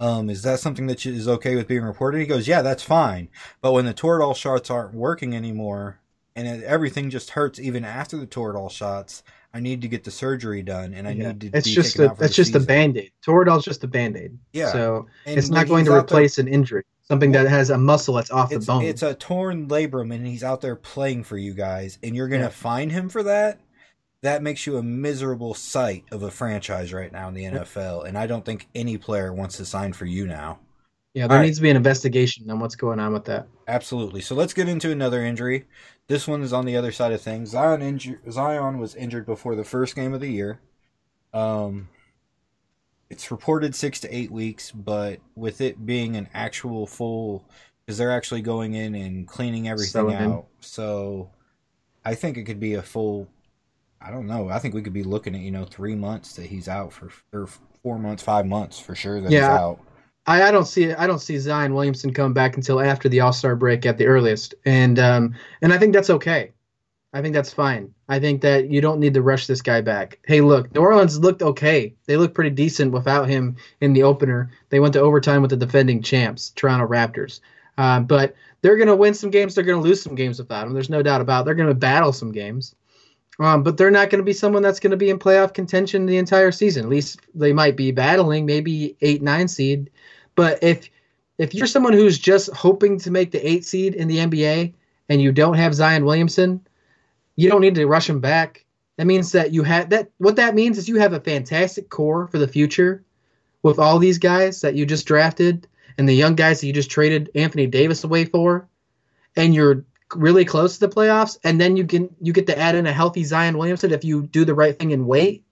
[0.00, 2.18] um, is that something that is okay with being reported?
[2.18, 3.28] He goes, yeah, that's fine.
[3.60, 6.00] But when the Toradol shots aren't working anymore
[6.34, 10.10] and it, everything just hurts even after the Toradol shots, I need to get the
[10.10, 11.28] surgery done and I yeah.
[11.28, 12.62] need to it's just a, it's just season.
[12.62, 13.12] a band-aid.
[13.24, 14.38] Toradol's just a band-aid.
[14.54, 14.72] Yeah.
[14.72, 16.84] So and it's not going to replace there, an injury.
[17.02, 18.84] Something that has a muscle that's off the bone.
[18.84, 22.40] It's a torn labrum and he's out there playing for you guys and you're going
[22.40, 22.52] to yeah.
[22.52, 23.60] fine him for that?
[24.22, 28.06] That makes you a miserable sight of a franchise right now in the NFL.
[28.06, 30.58] And I don't think any player wants to sign for you now.
[31.14, 31.60] Yeah, there All needs right.
[31.60, 33.48] to be an investigation on what's going on with that.
[33.66, 34.20] Absolutely.
[34.20, 35.66] So let's get into another injury.
[36.06, 37.50] This one is on the other side of things.
[37.50, 40.60] Zion inju- Zion was injured before the first game of the year.
[41.32, 41.88] Um,
[43.08, 47.44] it's reported six to eight weeks, but with it being an actual full,
[47.84, 50.46] because they're actually going in and cleaning everything out.
[50.60, 51.30] So
[52.04, 53.26] I think it could be a full
[54.00, 54.48] I don't know.
[54.48, 57.10] I think we could be looking at you know three months that he's out for,
[57.32, 57.48] or
[57.82, 59.80] four months, five months for sure that yeah, he's out.
[60.26, 63.32] I, I don't see I don't see Zion Williamson come back until after the All
[63.32, 66.52] Star break at the earliest, and um and I think that's okay.
[67.12, 67.92] I think that's fine.
[68.08, 70.20] I think that you don't need to rush this guy back.
[70.24, 71.94] Hey, look, New Orleans looked okay.
[72.06, 74.50] They looked pretty decent without him in the opener.
[74.68, 77.40] They went to overtime with the defending champs, Toronto Raptors.
[77.76, 79.54] Uh, but they're going to win some games.
[79.54, 80.72] They're going to lose some games without him.
[80.72, 81.40] There's no doubt about.
[81.40, 81.44] It.
[81.46, 82.76] They're going to battle some games.
[83.40, 86.04] Um, but they're not going to be someone that's going to be in playoff contention
[86.04, 86.84] the entire season.
[86.84, 89.90] At least they might be battling, maybe eight, nine seed.
[90.34, 90.90] But if
[91.38, 94.74] if you're someone who's just hoping to make the eight seed in the NBA
[95.08, 96.60] and you don't have Zion Williamson,
[97.36, 98.66] you don't need to rush him back.
[98.98, 100.10] That means that you have that.
[100.18, 103.02] What that means is you have a fantastic core for the future
[103.62, 106.90] with all these guys that you just drafted and the young guys that you just
[106.90, 108.68] traded Anthony Davis away for,
[109.34, 112.74] and you're really close to the playoffs, and then you can you get to add
[112.74, 115.44] in a healthy Zion Williamson if you do the right thing and wait.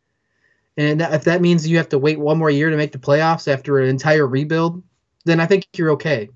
[0.77, 3.53] And if that means you have to wait one more year to make the playoffs
[3.53, 4.83] after an entire rebuild,
[5.25, 6.29] then I think you're okay.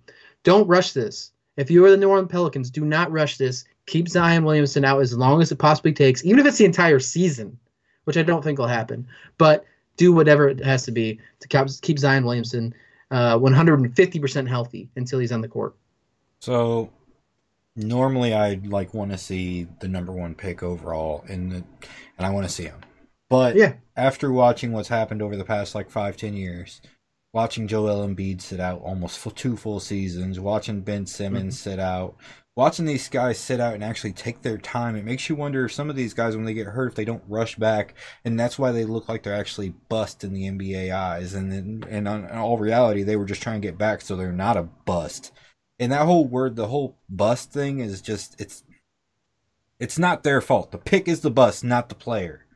[0.42, 1.30] Don't rush this.
[1.56, 3.64] If you are the New Orleans Pelicans, do not rush this.
[3.86, 6.98] Keep Zion Williamson out as long as it possibly takes, even if it's the entire
[6.98, 7.58] season,
[8.04, 9.06] which I don't think will happen.
[9.38, 9.64] But
[9.96, 12.74] do whatever it has to be to keep Zion Williamson
[13.10, 15.76] uh, 150% healthy until he's on the court.
[16.40, 16.90] So
[17.76, 21.56] normally I'd like want to see the number one pick overall in the,
[22.18, 22.80] and I want to see him.
[23.30, 23.74] But yeah.
[23.96, 26.82] after watching what's happened over the past like five, ten years,
[27.32, 31.70] watching Joel Embiid sit out almost two full seasons, watching Ben Simmons mm-hmm.
[31.70, 32.16] sit out,
[32.56, 35.72] watching these guys sit out and actually take their time, it makes you wonder if
[35.72, 38.58] some of these guys, when they get hurt, if they don't rush back, and that's
[38.58, 41.32] why they look like they're actually bust in the NBA eyes.
[41.32, 44.32] And then, and in all reality, they were just trying to get back, so they're
[44.32, 45.32] not a bust
[45.82, 48.62] and that whole word, the whole bust thing is just it's
[49.80, 50.70] it's not their fault.
[50.70, 52.46] The pick is the bust, not the player.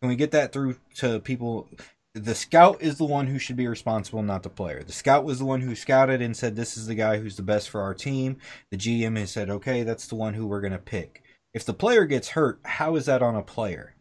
[0.00, 1.68] Can we get that through to people?
[2.14, 4.84] The scout is the one who should be responsible, not the player.
[4.84, 7.42] The scout was the one who scouted and said, This is the guy who's the
[7.42, 8.36] best for our team.
[8.70, 11.24] The GM has said, Okay, that's the one who we're going to pick.
[11.52, 13.96] If the player gets hurt, how is that on a player?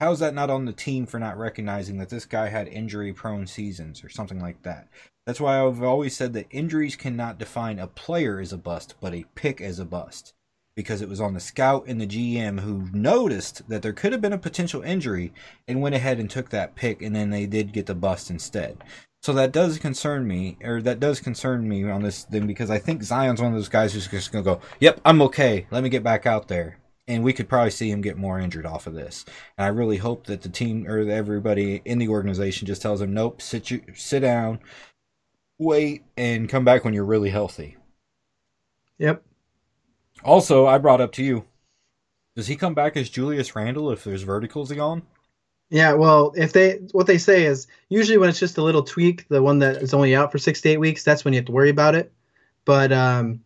[0.00, 3.12] How is that not on the team for not recognizing that this guy had injury
[3.12, 4.88] prone seasons or something like that?
[5.26, 9.12] That's why I've always said that injuries cannot define a player as a bust, but
[9.12, 10.32] a pick as a bust.
[10.74, 14.22] Because it was on the scout and the GM who noticed that there could have
[14.22, 15.34] been a potential injury
[15.68, 18.82] and went ahead and took that pick, and then they did get the bust instead.
[19.22, 22.78] So that does concern me, or that does concern me on this thing because I
[22.78, 25.66] think Zion's one of those guys who's just going to go, yep, I'm okay.
[25.70, 26.78] Let me get back out there.
[27.10, 29.24] And we could probably see him get more injured off of this.
[29.58, 33.12] And I really hope that the team or everybody in the organization just tells him,
[33.12, 34.60] nope, sit, you, sit down,
[35.58, 37.76] wait and come back when you're really healthy.
[38.98, 39.24] Yep.
[40.22, 41.44] Also, I brought up to you.
[42.36, 45.02] Does he come back as Julius Randle if there's verticals gone?
[45.68, 49.26] Yeah, well, if they what they say is usually when it's just a little tweak,
[49.28, 51.46] the one that is only out for six to eight weeks, that's when you have
[51.46, 52.12] to worry about it.
[52.64, 53.40] But um,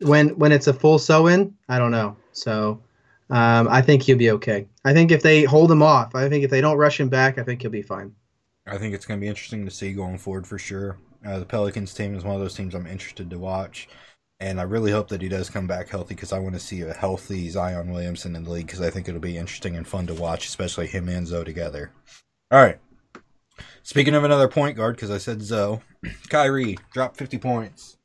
[0.00, 2.16] when when it's a full sew in, I don't know.
[2.32, 2.82] So
[3.30, 4.66] um, I think he'll be okay.
[4.84, 7.38] I think if they hold him off, I think if they don't rush him back,
[7.38, 8.14] I think he'll be fine.
[8.66, 10.98] I think it's going to be interesting to see going forward for sure.
[11.24, 13.88] Uh, the Pelicans team is one of those teams I'm interested to watch.
[14.40, 16.82] And I really hope that he does come back healthy because I want to see
[16.82, 20.08] a healthy Zion Williamson in the league because I think it'll be interesting and fun
[20.08, 21.92] to watch, especially him and Zo together.
[22.50, 22.78] All right.
[23.84, 25.82] Speaking of another point guard, because I said Zo,
[26.28, 27.98] Kyrie dropped 50 points.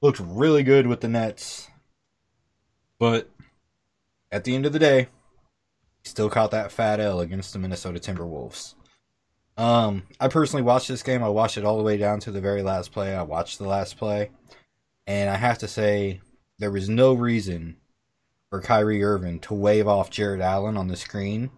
[0.00, 1.68] Looked really good with the Nets.
[2.98, 3.28] But
[4.32, 5.08] at the end of the day,
[6.02, 8.74] he still caught that fat L against the Minnesota Timberwolves.
[9.56, 11.22] Um, I personally watched this game.
[11.22, 13.14] I watched it all the way down to the very last play.
[13.14, 14.30] I watched the last play,
[15.06, 16.20] and I have to say
[16.58, 17.76] there was no reason
[18.48, 21.50] for Kyrie Irving to wave off Jarrett Allen on the screen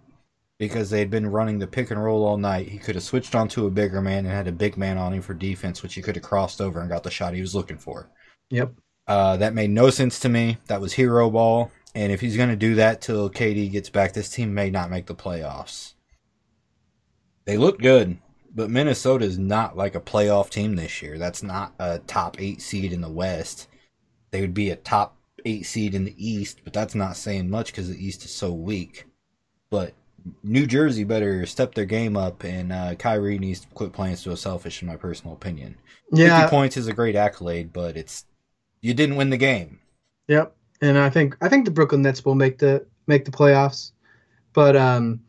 [0.58, 2.68] because they had been running the pick and roll all night.
[2.68, 5.22] He could have switched onto a bigger man and had a big man on him
[5.22, 7.78] for defense, which he could have crossed over and got the shot he was looking
[7.78, 8.10] for.
[8.50, 8.72] Yep.
[9.06, 10.58] Uh, that made no sense to me.
[10.66, 11.72] That was hero ball.
[11.94, 14.90] And if he's going to do that till KD gets back, this team may not
[14.90, 15.94] make the playoffs.
[17.44, 18.18] They look good,
[18.54, 21.18] but Minnesota is not like a playoff team this year.
[21.18, 23.68] That's not a top eight seed in the West.
[24.30, 27.66] They would be a top eight seed in the East, but that's not saying much
[27.66, 29.06] because the East is so weak.
[29.70, 29.94] But
[30.42, 34.34] New Jersey better step their game up, and uh, Kyrie needs to quit playing so
[34.34, 35.76] selfish, in my personal opinion.
[36.12, 38.24] Yeah, 50 points is a great accolade, but it's
[38.80, 39.80] you didn't win the game.
[40.28, 43.92] Yep, and I think I think the Brooklyn Nets will make the make the playoffs,
[44.52, 45.20] but um,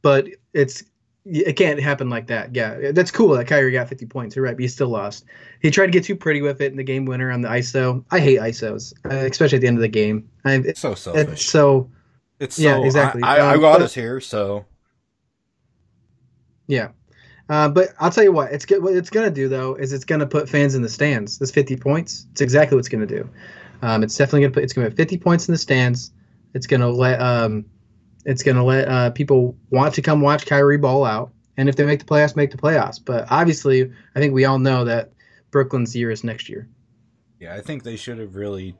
[0.00, 0.84] but it's
[1.26, 2.54] it can't happen like that.
[2.54, 4.36] Yeah, that's cool that Kyrie got 50 points.
[4.36, 5.24] You're right, but he still lost.
[5.60, 8.04] He tried to get too pretty with it in the game winner on the ISO.
[8.10, 10.28] I hate ISOs, uh, especially at the end of the game.
[10.44, 11.32] I, it's so selfish.
[11.32, 11.90] It's so.
[12.40, 13.22] It's yeah, so, exactly.
[13.22, 14.66] I, I, I um, got us here, so.
[16.66, 16.88] Yeah,
[17.48, 18.82] uh, but I'll tell you what it's good.
[18.82, 21.38] What it's gonna do though is it's gonna put fans in the stands.
[21.38, 22.26] This 50 points.
[22.32, 23.28] It's exactly what it's gonna do.
[23.84, 24.62] Um, it's definitely gonna put.
[24.62, 26.12] It's gonna put 50 points in the stands.
[26.54, 27.66] It's gonna let um,
[28.24, 31.32] it's to let uh, people want to come watch Kyrie ball out.
[31.56, 32.98] And if they make the playoffs, make the playoffs.
[33.04, 35.12] But obviously, I think we all know that
[35.50, 36.66] Brooklyn's year is next year.
[37.38, 38.74] Yeah, I think they should have really,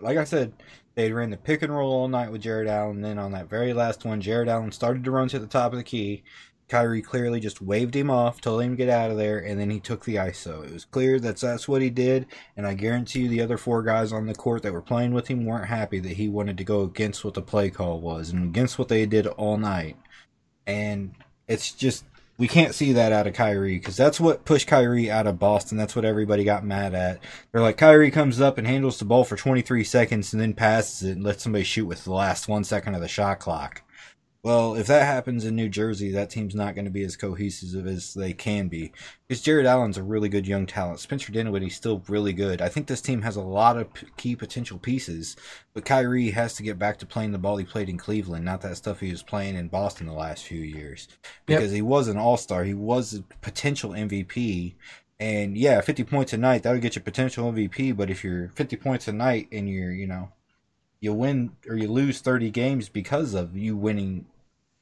[0.00, 0.52] like I said,
[0.94, 3.00] They ran the pick and roll all night with Jarrett Allen.
[3.00, 5.78] Then on that very last one, Jarrett Allen started to run to the top of
[5.78, 6.22] the key.
[6.70, 9.70] Kyrie clearly just waved him off, told him to get out of there, and then
[9.70, 10.64] he took the ISO.
[10.64, 13.82] It was clear that that's what he did, and I guarantee you the other four
[13.82, 16.64] guys on the court that were playing with him weren't happy that he wanted to
[16.64, 19.96] go against what the play call was and against what they did all night.
[20.66, 21.14] And
[21.48, 22.04] it's just
[22.40, 25.76] we can't see that out of Kyrie because that's what pushed Kyrie out of Boston.
[25.76, 27.20] That's what everybody got mad at.
[27.52, 31.02] They're like, Kyrie comes up and handles the ball for 23 seconds and then passes
[31.02, 33.82] it and lets somebody shoot with the last one second of the shot clock.
[34.42, 37.86] Well, if that happens in New Jersey, that team's not going to be as cohesive
[37.86, 38.90] as they can be.
[39.28, 41.00] Because Jarrett Allen's a really good young talent.
[41.00, 42.62] Spencer Dinwiddie's still really good.
[42.62, 45.36] I think this team has a lot of p- key potential pieces,
[45.74, 48.62] but Kyrie has to get back to playing the ball he played in Cleveland, not
[48.62, 51.06] that stuff he was playing in Boston the last few years.
[51.44, 51.76] Because yep.
[51.76, 54.74] he was an all star, he was a potential MVP.
[55.18, 57.94] And yeah, 50 points a night, that would get you potential MVP.
[57.94, 60.32] But if you're 50 points a night and you're, you know,
[61.00, 64.26] you win or you lose 30 games because of you winning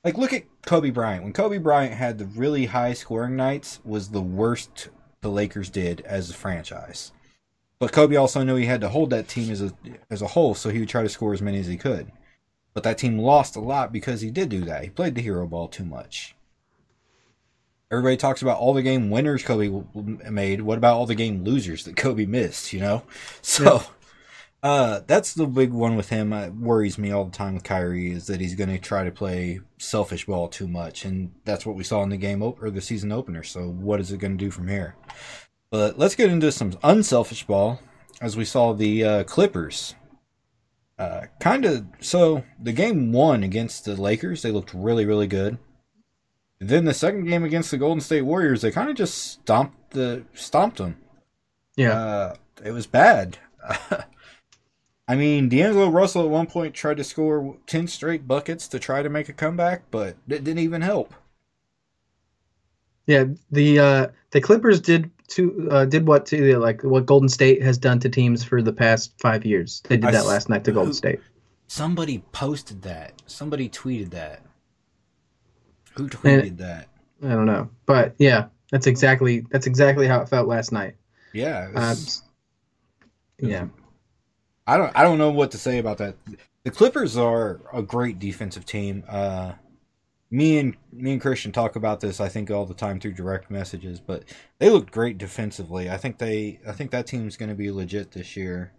[0.05, 1.25] like look at Kobe Bryant.
[1.25, 4.89] When Kobe Bryant had the really high scoring nights was the worst
[5.21, 7.13] the Lakers did as a franchise.
[7.79, 9.73] But Kobe also knew he had to hold that team as a
[10.11, 12.11] as a whole, so he would try to score as many as he could.
[12.75, 14.85] But that team lost a lot because he did do that.
[14.85, 16.35] He played the hero ball too much.
[17.91, 19.83] Everybody talks about all the game winners Kobe
[20.31, 20.61] made.
[20.61, 22.73] What about all the game losers that Kobe missed?
[22.73, 23.03] You know,
[23.43, 23.83] so yeah.
[24.61, 26.33] Uh, that's the big one with him.
[26.33, 29.13] It worries me all the time with Kyrie is that he's going to try to
[29.13, 32.71] play selfish ball too much, and that's what we saw in the game op- or
[32.71, 33.45] the season opener.
[33.45, 34.97] So, what is it going to do from here?
[35.71, 37.81] But let's get into some unselfish ball,
[38.21, 39.95] as we saw the uh, Clippers.
[40.99, 45.59] Uh, kind of so the game one against the Lakers, they looked really, really good.
[46.59, 50.25] Then the second game against the Golden State Warriors, they kind of just stomped the
[50.35, 50.97] stomped them.
[51.77, 53.39] Yeah, uh, it was bad.
[55.09, 59.03] I mean, D'Angelo Russell at one point tried to score 10 straight buckets to try
[59.03, 61.15] to make a comeback, but it didn't even help.
[63.07, 67.63] Yeah, the uh, the Clippers did to uh, did what to like what Golden State
[67.63, 69.81] has done to teams for the past five years.
[69.89, 71.21] They did that I, last night to Golden State.
[71.69, 73.15] Somebody posted that.
[73.25, 74.43] Somebody tweeted that.
[75.95, 76.89] Who tweeted and, that?
[77.25, 80.95] I don't know, but yeah, that's exactly that's exactly how it felt last night.
[81.33, 81.71] Yeah.
[81.71, 82.23] Was,
[83.43, 83.67] uh, yeah.
[84.69, 86.17] I don't I don't know what to say about that.
[86.63, 89.03] The Clippers are a great defensive team.
[89.09, 89.53] Uh,
[90.31, 93.51] me and me and Christian talk about this I think all the time through direct
[93.51, 94.25] messages, but
[94.59, 95.89] they look great defensively.
[95.89, 98.73] I think they I think that team's going to be legit this year.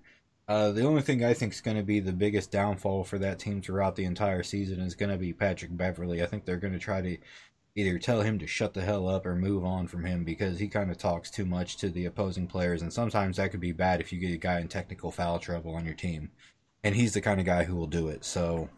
[0.48, 3.40] Uh, the only thing I think is going to be the biggest downfall for that
[3.40, 6.22] team throughout the entire season is going to be Patrick Beverley.
[6.22, 7.18] I think they're going to try to
[7.76, 10.68] either tell him to shut the hell up or move on from him because he
[10.68, 14.02] kind of talks too much to the opposing players, and sometimes that could be bad
[14.02, 16.30] if you get a guy in technical foul trouble on your team,
[16.84, 18.26] and he's the kind of guy who will do it.
[18.26, 18.70] So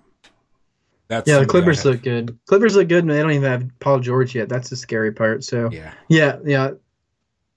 [1.08, 1.40] that's yeah.
[1.40, 2.38] The Clippers look good.
[2.46, 4.50] Clippers look good, and they don't even have Paul George yet.
[4.50, 5.44] That's the scary part.
[5.44, 6.72] So yeah, yeah, yeah.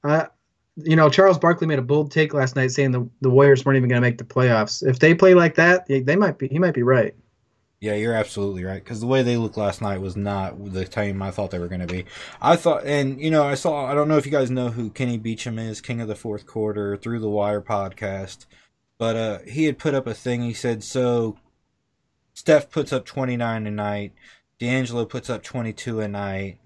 [0.02, 0.26] I,
[0.76, 3.76] you know, Charles Barkley made a bold take last night saying the the Warriors weren't
[3.76, 4.86] even going to make the playoffs.
[4.86, 6.48] If they play like that, they, they might be.
[6.48, 7.14] He might be right.
[7.84, 8.82] Yeah, you're absolutely right.
[8.82, 11.68] Because the way they looked last night was not the team I thought they were
[11.68, 12.06] going to be.
[12.40, 13.84] I thought, and you know, I saw.
[13.84, 16.46] I don't know if you guys know who Kenny Beecham is, King of the Fourth
[16.46, 18.46] Quarter, through the Wire podcast,
[18.96, 20.40] but uh, he had put up a thing.
[20.40, 21.36] He said, "So
[22.32, 24.14] Steph puts up 29 a night,
[24.58, 26.60] D'Angelo puts up 22 a night."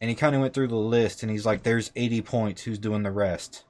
[0.00, 2.62] And he kind of went through the list, and he's like, "There's 80 points.
[2.62, 3.64] Who's doing the rest?"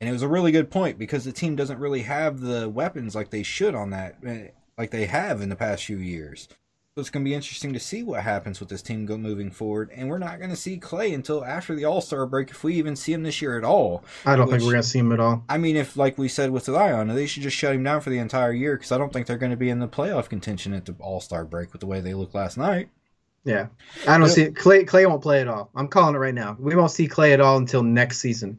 [0.00, 3.14] And it was a really good point because the team doesn't really have the weapons
[3.14, 4.16] like they should on that
[4.80, 6.48] like they have in the past few years.
[6.94, 9.50] So it's going to be interesting to see what happens with this team go moving
[9.50, 9.90] forward.
[9.94, 12.76] And we're not going to see Clay until after the All Star break, if we
[12.76, 14.02] even see him this year at all.
[14.24, 15.44] I don't which, think we're going to see him at all.
[15.50, 18.08] I mean, if like we said with Zion, they should just shut him down for
[18.08, 20.72] the entire year because I don't think they're going to be in the playoff contention
[20.72, 22.88] at the All Star break with the way they look last night.
[23.44, 23.66] Yeah,
[24.08, 24.84] I don't but, see Clay.
[24.84, 25.70] Clay won't play at all.
[25.74, 26.56] I'm calling it right now.
[26.58, 28.58] We won't see Clay at all until next season.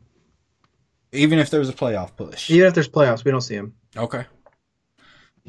[1.11, 2.49] Even if there's a playoff push.
[2.49, 3.73] Even if there's playoffs, we don't see him.
[3.97, 4.25] Okay.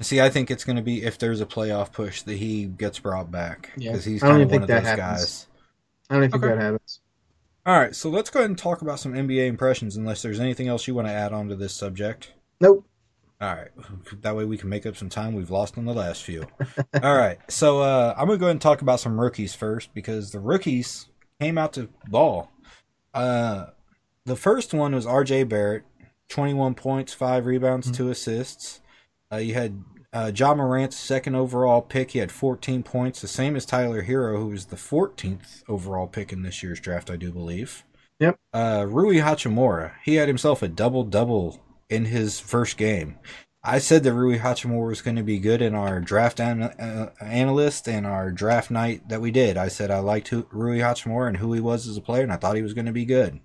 [0.01, 2.99] See, I think it's going to be if there's a playoff push that he gets
[2.99, 4.13] brought back because yeah.
[4.13, 4.97] he's kind of one of those happens.
[4.97, 5.47] guys.
[6.09, 6.55] I don't think okay.
[6.55, 7.01] that happens.
[7.65, 9.97] All right, so let's go ahead and talk about some NBA impressions.
[9.97, 12.33] Unless there's anything else you want to add on to this subject.
[12.61, 12.85] Nope.
[13.41, 13.71] All right,
[14.23, 16.47] that way we can make up some time we've lost in the last few.
[17.03, 20.33] All right, so uh, I'm gonna go ahead and talk about some rookies first because
[20.33, 21.09] the rookies
[21.41, 22.51] came out to ball.
[23.15, 23.67] Uh,
[24.25, 25.45] the first one was R.J.
[25.45, 25.85] Barrett,
[26.29, 27.97] 21 points, five rebounds, mm-hmm.
[27.97, 28.81] two assists.
[29.33, 32.11] Uh, you had uh, Ja Morant's second overall pick.
[32.11, 36.33] He had 14 points, the same as Tyler Herro, who was the 14th overall pick
[36.33, 37.85] in this year's draft, I do believe.
[38.19, 38.39] Yep.
[38.53, 43.19] Uh, Rui Hachimura, he had himself a double double in his first game.
[43.65, 47.13] I said that Rui Hachimura was going to be good in our draft an- uh,
[47.21, 49.57] analyst and our draft night that we did.
[49.57, 52.37] I said I liked Rui Hachimura and who he was as a player, and I
[52.37, 53.39] thought he was going to be good.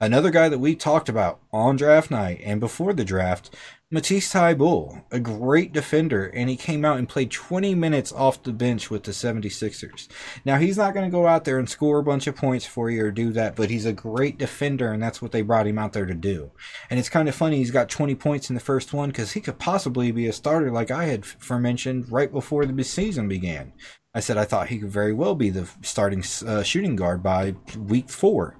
[0.00, 3.54] Another guy that we talked about on draft night and before the draft
[3.94, 8.50] Matisse Thybulle, a great defender, and he came out and played 20 minutes off the
[8.50, 10.08] bench with the 76ers.
[10.46, 12.88] Now, he's not going to go out there and score a bunch of points for
[12.88, 15.78] you or do that, but he's a great defender, and that's what they brought him
[15.78, 16.52] out there to do.
[16.88, 19.42] And it's kind of funny, he's got 20 points in the first one because he
[19.42, 23.74] could possibly be a starter, like I had mentioned right before the season began.
[24.14, 27.56] I said I thought he could very well be the starting uh, shooting guard by
[27.76, 28.56] week four.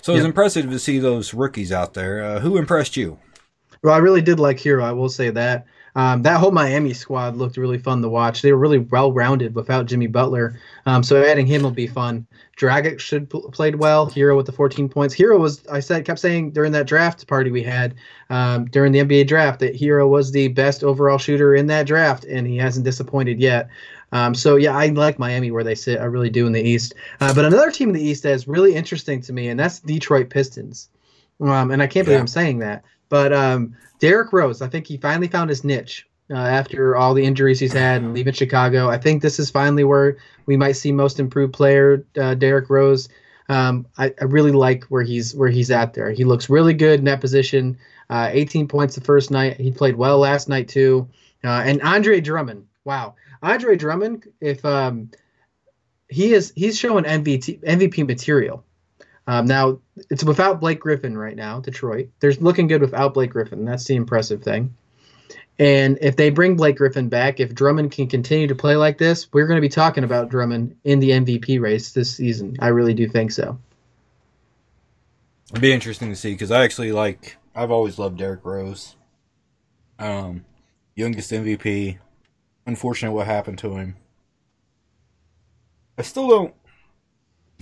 [0.00, 2.22] So it was impressive to see those rookies out there.
[2.22, 3.18] Uh, who impressed you?
[3.82, 4.84] Well, I really did like Herro.
[4.84, 5.66] I will say that.
[5.94, 8.40] Um, that whole Miami squad looked really fun to watch.
[8.40, 10.58] They were really well rounded without Jimmy Butler.
[10.86, 12.26] Um, so adding him will be fun.
[12.56, 14.06] Dragic should pl- played well.
[14.08, 15.14] Herro with the 14 points.
[15.14, 17.94] Herro was I said kept saying during that draft party we had
[18.30, 22.24] um, during the NBA draft that Herro was the best overall shooter in that draft,
[22.24, 23.68] and he hasn't disappointed yet.
[24.12, 26.00] Um, so yeah, I like Miami where they sit.
[26.00, 26.94] I really do in the East.
[27.20, 29.80] Uh, but another team in the East that is really interesting to me, and that's
[29.80, 30.88] Detroit Pistons.
[31.40, 32.20] Um, and I can't believe yeah.
[32.20, 32.84] I'm saying that.
[33.12, 37.26] But um, Derrick Rose, I think he finally found his niche uh, after all the
[37.26, 38.88] injuries he's had and leaving Chicago.
[38.88, 43.10] I think this is finally where we might see most improved player uh, Derrick Rose.
[43.50, 46.10] Um, I, I, really like where he's where he's at there.
[46.10, 47.76] He looks really good in that position.
[48.08, 49.60] Uh, 18 points the first night.
[49.60, 51.06] He played well last night too.
[51.44, 55.10] Uh, and Andre Drummond, wow, Andre Drummond, if um,
[56.08, 58.64] he is he's showing MVP MVP material.
[59.26, 59.78] Um, now
[60.10, 61.60] it's without Blake Griffin right now.
[61.60, 63.64] Detroit, they're looking good without Blake Griffin.
[63.64, 64.74] That's the impressive thing.
[65.58, 69.32] And if they bring Blake Griffin back, if Drummond can continue to play like this,
[69.32, 72.56] we're going to be talking about Drummond in the MVP race this season.
[72.58, 73.58] I really do think so.
[75.50, 77.36] It'd be interesting to see because I actually like.
[77.54, 78.96] I've always loved Derrick Rose.
[79.98, 80.46] Um,
[80.94, 81.98] youngest MVP.
[82.66, 83.96] Unfortunate what happened to him.
[85.98, 86.54] I still don't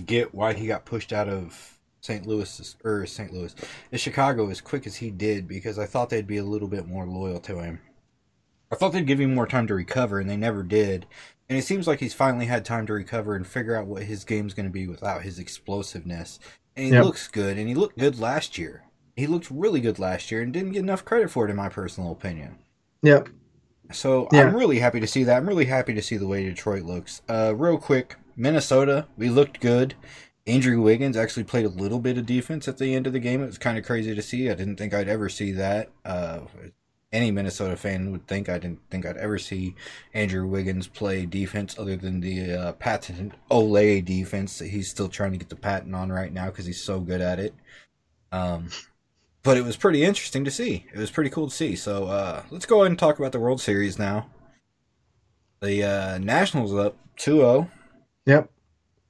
[0.01, 2.25] get why he got pushed out of St.
[2.25, 3.31] Louis or St.
[3.31, 3.55] Louis,
[3.93, 7.05] Chicago as quick as he did because I thought they'd be a little bit more
[7.05, 7.79] loyal to him.
[8.71, 11.05] I thought they'd give him more time to recover, and they never did.
[11.49, 14.23] And it seems like he's finally had time to recover and figure out what his
[14.23, 16.39] game's going to be without his explosiveness.
[16.77, 17.03] And he yep.
[17.03, 18.85] looks good, and he looked good last year.
[19.17, 21.67] He looked really good last year and didn't get enough credit for it, in my
[21.67, 22.59] personal opinion.
[23.03, 23.27] Yep.
[23.91, 24.43] So yeah.
[24.43, 25.35] I'm really happy to see that.
[25.35, 27.21] I'm really happy to see the way Detroit looks.
[27.27, 29.95] Uh, real quick, Minnesota, we looked good.
[30.47, 33.43] Andrew Wiggins actually played a little bit of defense at the end of the game.
[33.43, 34.49] It was kind of crazy to see.
[34.49, 35.89] I didn't think I'd ever see that.
[36.03, 36.41] Uh,
[37.13, 39.75] any Minnesota fan would think I didn't think I'd ever see
[40.13, 45.33] Andrew Wiggins play defense other than the uh, patent Olay defense that he's still trying
[45.33, 47.53] to get the patent on right now because he's so good at it.
[48.31, 48.69] Um,
[49.43, 50.85] but it was pretty interesting to see.
[50.93, 51.75] It was pretty cool to see.
[51.75, 54.29] So uh, let's go ahead and talk about the World Series now.
[55.59, 57.71] The uh, Nationals up 2 0
[58.25, 58.49] Yep.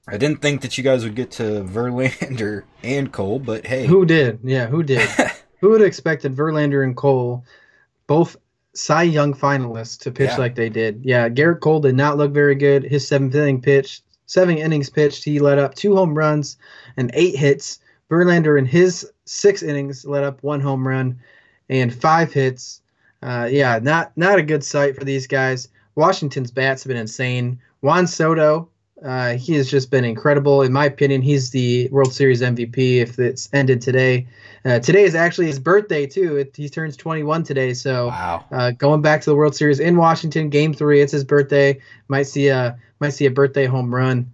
[0.07, 3.86] I didn't think that you guys would get to Verlander and Cole, but hey.
[3.86, 4.39] Who did?
[4.43, 5.07] Yeah, who did?
[5.59, 7.45] who would have expected Verlander and Cole,
[8.07, 8.36] both
[8.74, 10.38] Cy Young finalists, to pitch yeah.
[10.38, 11.01] like they did?
[11.03, 12.84] Yeah, Gerrit Cole did not look very good.
[12.84, 16.57] His seventh inning pitch, seven innings pitched, he let up two home runs
[16.97, 17.80] and eight hits.
[18.09, 21.20] Verlander in his six innings let up one home run
[21.70, 22.82] and five hits.
[23.24, 25.70] Uh, yeah, not not a good sight for these guys.
[25.95, 27.59] Washington's bats have been insane.
[27.82, 28.70] Juan Soto
[29.04, 30.62] uh, he has just been incredible.
[30.62, 34.28] In my opinion, he's the World Series MVP if it's ended today.
[34.64, 36.38] Uh, today is actually his birthday, too.
[36.38, 37.74] It, he turns 21 today.
[37.74, 38.45] So wow.
[38.52, 41.80] uh, going back to the World Series in Washington, game three, it's his birthday.
[42.10, 44.32] Might see a, might see a birthday home run.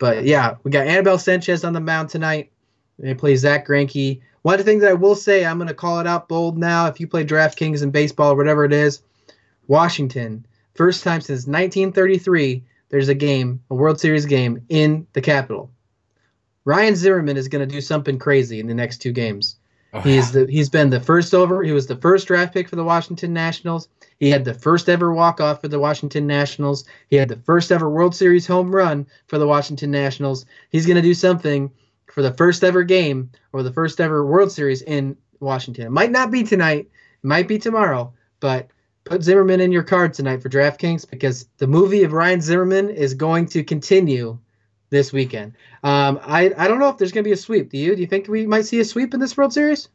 [0.00, 2.50] But yeah, we got Anibal Sanchez on the mound tonight.
[2.98, 4.20] They play Zack Greinke.
[4.42, 6.58] One of the things that I will say, I'm going to call it out bold
[6.58, 6.86] now.
[6.86, 9.02] If you play DraftKings in baseball or whatever it is,
[9.68, 10.44] Washington,
[10.74, 15.70] first time since 1933 there's a game, a World Series game in the capital.
[16.64, 19.56] Ryan Zimmerman is going to do something crazy in the next two games.
[19.94, 20.44] Oh, he's yeah.
[20.44, 21.62] the he's been the first over.
[21.62, 23.88] He was the first draft pick for the Washington Nationals.
[24.18, 26.84] He had the first ever walk off for the Washington Nationals.
[27.08, 30.44] He had the first ever World Series home run for the Washington Nationals.
[30.70, 31.70] He's going to do something
[32.12, 35.86] for the first ever game or the first ever World Series in Washington.
[35.86, 36.90] It might not be tonight.
[37.22, 38.68] It might be tomorrow, but
[39.08, 43.14] put Zimmerman in your card tonight for DraftKings because the movie of Ryan Zimmerman is
[43.14, 44.38] going to continue
[44.90, 45.54] this weekend.
[45.82, 47.70] Um, I I don't know if there's going to be a sweep.
[47.70, 47.94] Do you?
[47.94, 49.88] Do you think we might see a sweep in this World Series?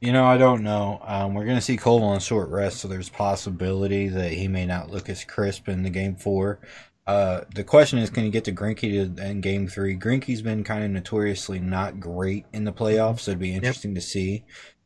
[0.00, 1.00] You know, I don't know.
[1.04, 4.66] Um, we're going to see Cole on short rest, so there's possibility that he may
[4.66, 6.58] not look as crisp in the game four.
[7.06, 9.96] Uh, the question is, can you get to Greinke to, in game three?
[9.96, 14.02] Greinke's been kind of notoriously not great in the playoffs, so it'd be interesting yep.
[14.02, 14.44] to see.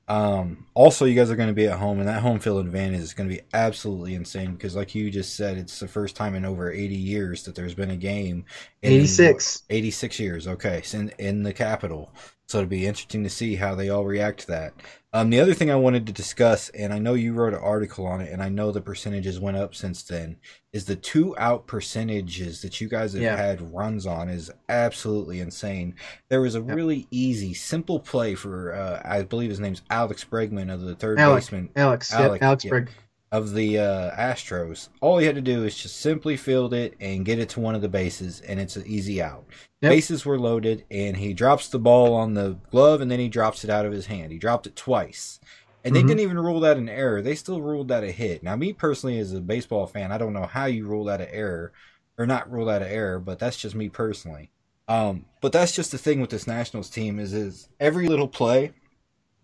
[0.08, 3.00] Um, also, you guys are going to be at home, and that home field advantage
[3.00, 6.34] is going to be absolutely insane because, like you just said, it's the first time
[6.34, 8.44] in over 80 years that there's been a game.
[8.82, 9.64] In, 86.
[9.68, 12.12] 86 years, okay, in, in the capital.
[12.48, 14.72] So it'll be interesting to see how they all react to that.
[15.12, 18.06] Um, the other thing I wanted to discuss, and I know you wrote an article
[18.06, 20.36] on it, and I know the percentages went up since then,
[20.72, 23.36] is the two out percentages that you guys have Yeah.
[23.36, 25.94] had runs on is absolutely insane.
[26.28, 26.76] There was a Yep.
[26.76, 31.18] really easy, simple play for, uh, I believe his name's Alex Bregman of the third
[31.18, 32.70] Alec, baseman Alex, yep, Alec, Alex yeah.
[32.70, 32.90] Berg.
[33.36, 34.88] Of the uh, Astros.
[35.00, 37.74] All he had to do is just simply field it and get it to one
[37.74, 39.44] of the bases, and it's an easy out.
[39.82, 39.92] Yep.
[39.92, 43.62] Bases were loaded, and he drops the ball on the glove, and then he drops
[43.64, 44.32] it out of his hand.
[44.32, 45.38] He dropped it twice.
[45.84, 46.08] And they Mhm.
[46.08, 47.22] didn't even rule that an error.
[47.22, 48.42] They still ruled that a hit.
[48.42, 51.28] Now, me personally, as a baseball fan, I don't know how you rule that an
[51.30, 51.72] error,
[52.18, 54.50] or not rule that an error, but that's just me personally.
[54.88, 58.72] Um, but that's just the thing with this Nationals team is is every little play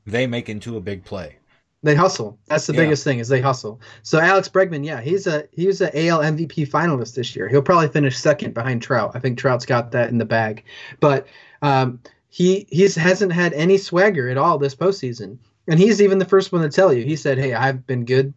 [0.07, 1.37] they make into a big play.
[1.85, 2.39] They hustle.
[2.47, 2.81] That's the Yeah.
[2.83, 3.81] biggest thing is they hustle.
[4.03, 7.49] So Alex Bregman, yeah, he's a he was a AL MVP finalist this year.
[7.49, 9.13] He'll probably finish second behind Trout.
[9.15, 10.65] I think Trout's got that in the bag,
[11.01, 11.27] but
[11.63, 15.39] um, he he's hasn't had any swagger at all this postseason.
[15.69, 17.05] And he's even the first one to tell you.
[17.05, 18.35] He said, "Hey, I've been good."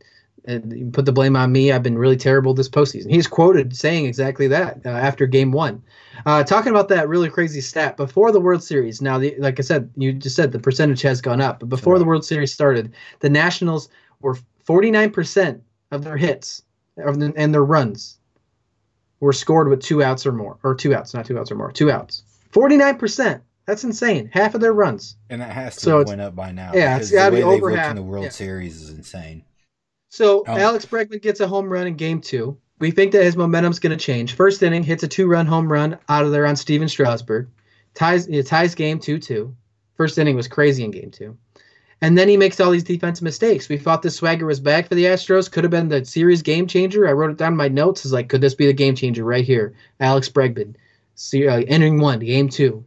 [0.47, 1.71] And you put the blame on me.
[1.71, 3.09] I've been really terrible this postseason.
[3.09, 5.81] He's quoted saying exactly that uh, after Game One.
[6.25, 9.01] Uh, talking about that really crazy stat before the World Series.
[9.01, 11.97] Now, the, like I said, you just said the percentage has gone up, but before
[11.99, 13.89] the World Series started, the Nationals
[14.21, 14.37] were
[14.67, 15.59] 49%
[15.91, 16.63] of their hits
[16.97, 18.17] and their runs
[19.19, 21.71] were scored with two outs or more, or two outs, not two outs or more,
[21.71, 22.23] two outs.
[22.51, 23.41] 49%.
[23.65, 24.29] That's insane.
[24.31, 25.15] Half of their runs.
[25.29, 26.71] And that has to So have went up by now.
[26.73, 28.29] yeah, it's gotta the be over half, in the World yeah.
[28.29, 29.43] Series is insane.
[30.09, 32.57] So Um, Alex Bregman gets a home run in game two.
[32.79, 34.33] We think that his momentum's going to change.
[34.33, 37.47] First inning, hits a two-run home run out of there on Stephen Strasburg.
[37.93, 39.55] Ties it ties game two-two.
[39.95, 41.37] First inning was crazy in game two.
[42.01, 43.69] And then he makes all these defensive mistakes.
[43.69, 45.49] We thought this swagger was back for the Astros.
[45.49, 47.07] Could have been the series game changer.
[47.07, 48.05] I wrote it down in my notes.
[48.05, 49.73] Is like, could this be the game changer right here?
[50.01, 50.75] Alex Bregman,
[51.15, 52.83] see, uh, inning one, game two.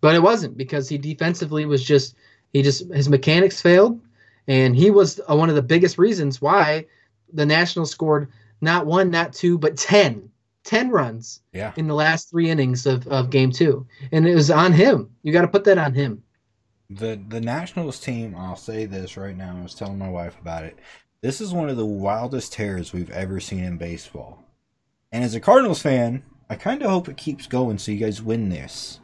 [0.00, 2.16] But it wasn't because he defensively was just
[2.54, 4.00] he just his mechanics failed,
[4.48, 6.86] and he was uh, one of the biggest reasons why
[7.32, 10.28] the Nationals scored not one, not two, but 10,
[10.64, 11.72] 10 runs Yeah.
[11.76, 13.86] in the last three innings of, of game two.
[14.10, 15.10] And it was on him.
[15.22, 16.22] You got to put that on him.
[16.90, 20.64] The the Nationals team, I'll say this right now, I was telling my wife about
[20.64, 20.78] it.
[21.20, 24.42] This is one of the wildest tears we've ever seen in baseball.
[25.12, 28.22] And as a Cardinals fan, I kind of hope it keeps going so you guys
[28.22, 29.00] win this.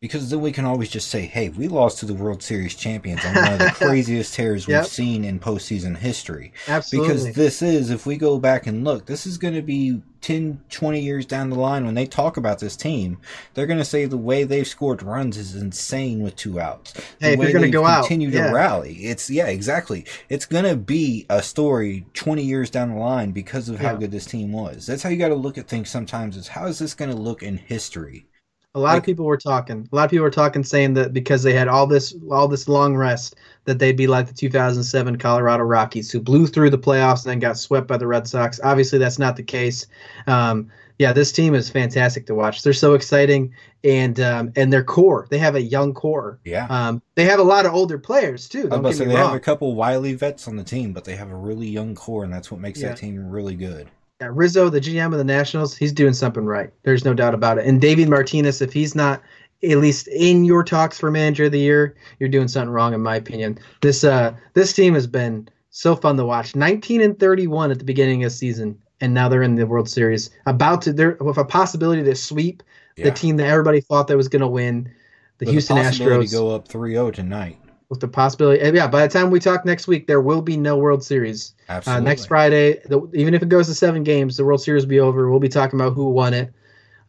[0.00, 3.24] Because then we can always just say, hey, we lost to the World Series champions
[3.24, 4.82] on one of the craziest tears Yep.
[4.84, 6.52] we've seen in postseason history.
[6.68, 7.08] Absolutely.
[7.14, 10.62] Because this is, if we go back and look, this is going to be 10,
[10.70, 13.18] 20 years down the line when they talk about this team.
[13.54, 16.92] They're going to say the way they've scored runs is insane with two outs.
[16.92, 18.48] The Hey, way gonna they've go out, continued yeah.
[18.50, 18.94] to rally.
[18.98, 20.06] It's, yeah, exactly.
[20.28, 23.98] It's going to be a story 20 years down the line because of how Yeah.
[23.98, 24.86] good this team was.
[24.86, 27.16] That's how you got to look at things sometimes is how is this going to
[27.16, 28.26] look in history?
[28.74, 29.88] A lot Like- of people were talking.
[29.90, 32.68] A lot of people were talking, saying that because they had all this all this
[32.68, 37.24] long rest, that they'd be like the 2007 Colorado Rockies, who blew through the playoffs
[37.24, 38.60] and then got swept by the Red Sox.
[38.62, 39.86] Obviously, that's not the case.
[40.26, 42.62] Um, yeah, this team is fantastic to watch.
[42.62, 43.52] They're so exciting,
[43.84, 45.26] and um, and their core.
[45.30, 46.38] They have a young core.
[46.44, 46.66] Yeah.
[46.68, 48.58] Um, they have a lot of older players too.
[48.58, 49.28] I was Don't about to get say me they wrong.
[49.30, 52.22] have a couple wily vets on the team, but they have a really young core,
[52.24, 52.88] and that's what makes Yeah.
[52.88, 53.88] that team really good.
[54.20, 56.70] Yeah, Rizzo, the GM of the Nationals, he's doing something right.
[56.82, 57.66] There's no doubt about it.
[57.66, 59.22] And David Martinez, if he's not
[59.62, 63.00] at least in your talks for manager of the year, you're doing something wrong, in
[63.00, 63.58] my opinion.
[63.80, 66.56] This uh this team has been so fun to watch.
[66.56, 69.88] 19 and 31 at the beginning of the season, and now they're in the World
[69.88, 70.30] Series.
[70.46, 72.62] About to they're with a possibility to sweep
[72.96, 73.04] Yeah.
[73.06, 74.90] the team that everybody thought that was going to win,
[75.38, 76.32] the With Houston the Astros.
[76.32, 77.58] go up 3-0 tonight.
[77.88, 78.86] With the possibility, and yeah.
[78.86, 81.54] By the time we talk next week, there will be no World Series.
[81.68, 82.04] Uh, Absolutely.
[82.04, 85.00] next Friday, the, even if it goes to seven games, the World Series will be
[85.00, 85.30] over.
[85.30, 86.52] We'll be talking about who won it.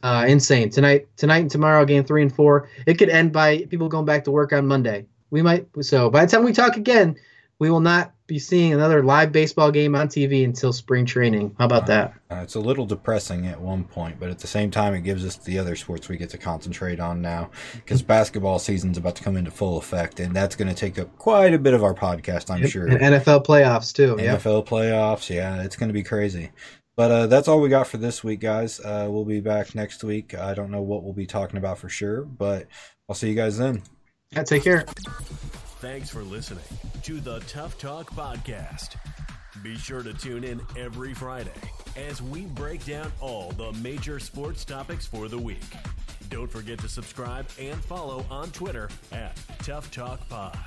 [0.02, 2.70] Uh, insane tonight, tonight and tomorrow, game three and four.
[2.86, 5.06] It could end by people going back to work on Monday.
[5.30, 5.68] We might.
[5.82, 7.18] So by the time we talk again,
[7.60, 11.54] we will not be seeing another live baseball game on TV until spring training.
[11.60, 12.14] How about that?
[12.32, 15.26] Uh, it's a little depressing at one point, but at the same time, it gives
[15.26, 19.24] us the other sports we get to concentrate on now because basketball season's about to
[19.24, 21.94] come into full effect, and that's going to take up quite a bit of our
[21.94, 22.88] podcast, I'm sure.
[22.88, 24.16] And NFL playoffs too.
[24.18, 24.38] Yeah.
[24.38, 26.52] NFL playoffs, yeah, it's going to be crazy.
[26.96, 28.80] But uh, that's all we got for this week, guys.
[28.80, 30.38] Uh, we'll be back next week.
[30.38, 32.68] I don't know what we'll be talking about for sure, but
[33.08, 33.84] I'll see you guys then.
[34.32, 34.44] yeah.
[34.44, 34.86] Take care.
[35.80, 36.64] Thanks for listening
[37.04, 38.98] to the Tough Talk Podcast.
[39.64, 41.54] Be sure to tune in every Friday
[41.96, 45.64] as we break down all the major sports topics for the week.
[46.30, 50.58] Don't forget to subscribe and follow on Twitter at Tough Talk Pod.